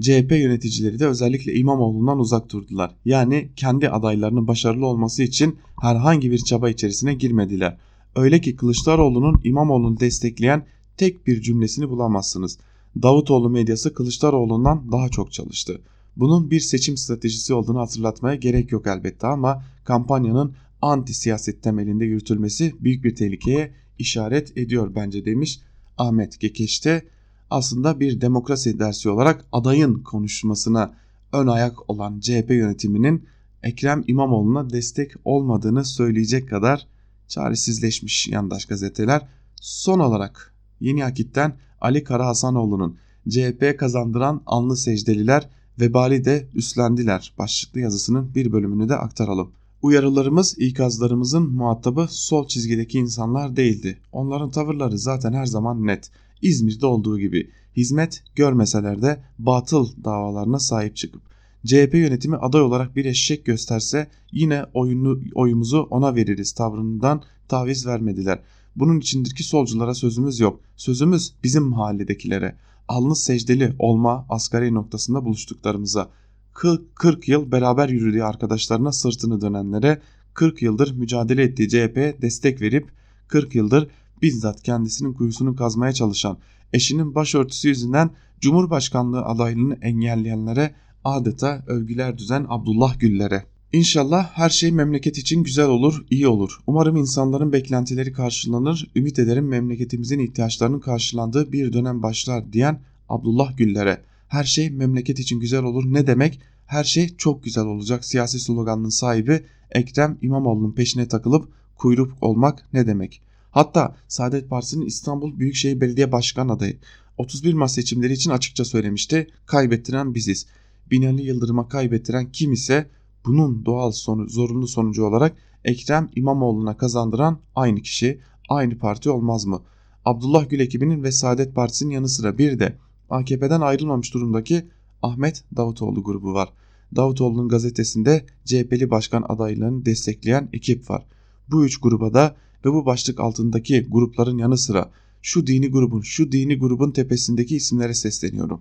[0.00, 2.94] CHP yöneticileri de özellikle İmamoğlu'ndan uzak durdular.
[3.04, 7.78] Yani kendi adaylarının başarılı olması için herhangi bir çaba içerisine girmediler.
[8.16, 10.66] Öyle ki Kılıçdaroğlu'nun İmamoğlu'nu destekleyen
[10.96, 12.58] tek bir cümlesini bulamazsınız.
[13.02, 15.80] Davutoğlu medyası Kılıçdaroğlu'ndan daha çok çalıştı.
[16.16, 22.74] Bunun bir seçim stratejisi olduğunu hatırlatmaya gerek yok elbette ama kampanyanın anti siyaset temelinde yürütülmesi
[22.80, 25.60] büyük bir tehlikeye işaret ediyor bence demiş
[25.98, 27.02] Ahmet Gekeş'te.
[27.50, 30.94] Aslında bir demokrasi dersi olarak adayın konuşmasına
[31.32, 33.26] ön ayak olan CHP yönetiminin
[33.62, 36.86] Ekrem İmamoğlu'na destek olmadığını söyleyecek kadar
[37.28, 39.28] çaresizleşmiş yandaş gazeteler.
[39.60, 42.96] Son olarak Yeni Akit'ten Ali Kara Hasanoğlu'nun
[43.28, 45.48] CHP kazandıran anlı secdeliler
[45.80, 49.52] vebali de üstlendiler başlıklı yazısının bir bölümünü de aktaralım.
[49.84, 53.98] Uyarılarımız, ikazlarımızın muhatabı sol çizgideki insanlar değildi.
[54.12, 56.10] Onların tavırları zaten her zaman net.
[56.42, 61.22] İzmir'de olduğu gibi hizmet görmeseler de batıl davalarına sahip çıkıp
[61.66, 68.40] CHP yönetimi aday olarak bir eşek gösterse yine oyunu, oyumuzu ona veririz tavrından taviz vermediler.
[68.76, 70.60] Bunun içindir ki solculara sözümüz yok.
[70.76, 72.56] Sözümüz bizim mahalledekilere.
[72.88, 76.10] Alnı secdeli olma asgari noktasında buluştuklarımıza.
[76.54, 80.00] 40, 40 yıl beraber yürüdüğü arkadaşlarına sırtını dönenlere
[80.34, 82.88] 40 yıldır mücadele ettiği CHP'ye destek verip
[83.28, 83.88] 40 yıldır
[84.22, 86.38] bizzat kendisinin kuyusunu kazmaya çalışan
[86.72, 90.74] eşinin başörtüsü yüzünden Cumhurbaşkanlığı adaylığını engelleyenlere
[91.04, 93.44] adeta övgüler düzen Abdullah Güller'e.
[93.72, 96.58] İnşallah her şey memleket için güzel olur, iyi olur.
[96.66, 104.00] Umarım insanların beklentileri karşılanır, ümit ederim memleketimizin ihtiyaçlarının karşılandığı bir dönem başlar diyen Abdullah Güller'e.
[104.28, 106.40] Her şey memleket için güzel olur ne demek?
[106.66, 112.86] Her şey çok güzel olacak siyasi sloganının sahibi Ekrem İmamoğlu'nun peşine takılıp kuyruk olmak ne
[112.86, 113.22] demek?
[113.50, 116.78] Hatta Saadet Partisi'nin İstanbul Büyükşehir Belediye Başkan adayı
[117.18, 119.26] 31 Mart seçimleri için açıkça söylemişti.
[119.46, 120.46] Kaybettiren biziz.
[120.90, 122.90] Binali Yıldırım'a kaybettiren kim ise
[123.26, 129.62] bunun doğal sonu, zorunlu sonucu olarak Ekrem İmamoğlu'na kazandıran aynı kişi, aynı parti olmaz mı?
[130.04, 132.78] Abdullah Gül ekibinin ve Saadet Partisi'nin yanı sıra bir de
[133.10, 134.66] AKP'den ayrılmamış durumdaki
[135.02, 136.48] Ahmet Davutoğlu grubu var.
[136.96, 141.06] Davutoğlu'nun gazetesinde CHP'li başkan adaylığını destekleyen ekip var.
[141.50, 144.90] Bu üç gruba da ve bu başlık altındaki grupların yanı sıra
[145.22, 148.60] şu dini grubun, şu dini grubun tepesindeki isimlere sesleniyorum.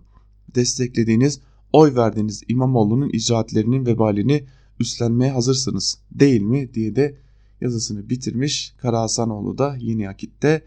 [0.56, 1.40] Desteklediğiniz,
[1.74, 4.44] oy verdiğiniz İmamoğlu'nun icraatlerinin vebalini
[4.80, 7.18] üstlenmeye hazırsınız değil mi diye de
[7.62, 10.62] yazısını bitirmiş Kara Hasanoğlu da Yeni Akit'te.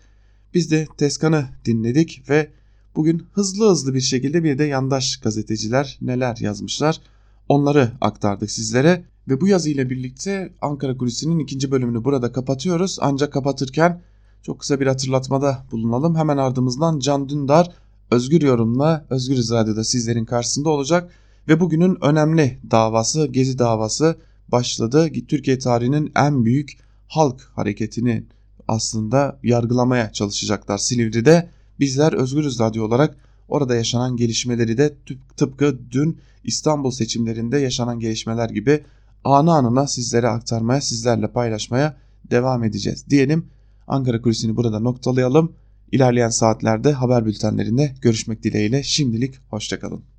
[0.55, 2.51] Biz de Teskan'ı dinledik ve
[2.97, 7.01] bugün hızlı hızlı bir şekilde bir de yandaş gazeteciler neler yazmışlar
[7.49, 9.05] onları aktardık sizlere.
[9.28, 12.99] Ve bu yazıyla birlikte Ankara Kulisi'nin ikinci bölümünü burada kapatıyoruz.
[13.01, 14.03] Ancak kapatırken
[14.42, 16.16] çok kısa bir hatırlatmada bulunalım.
[16.16, 17.70] Hemen ardımızdan Can Dündar
[18.11, 21.11] Özgür Yorum'la Özgür Radyo'da sizlerin karşısında olacak.
[21.49, 24.16] Ve bugünün önemli davası Gezi davası
[24.49, 25.09] başladı.
[25.28, 26.78] Türkiye tarihinin en büyük
[27.09, 28.24] halk hareketini
[28.68, 31.55] aslında yargılamaya çalışacaklar Silivri'de.
[31.81, 33.16] Bizler Özgürüz Radyo olarak
[33.49, 34.95] orada yaşanan gelişmeleri de
[35.37, 38.85] tıpkı dün İstanbul seçimlerinde yaşanan gelişmeler gibi
[39.24, 41.97] anı anına sizlere aktarmaya, sizlerle paylaşmaya
[42.31, 43.11] devam edeceğiz.
[43.11, 43.47] Diyelim
[43.87, 45.53] Ankara Kulisi'ni burada noktalayalım.
[45.93, 50.16] İlerleyen saatlerde haber bültenlerinde görüşmek dileğiyle şimdilik hoşçakalın.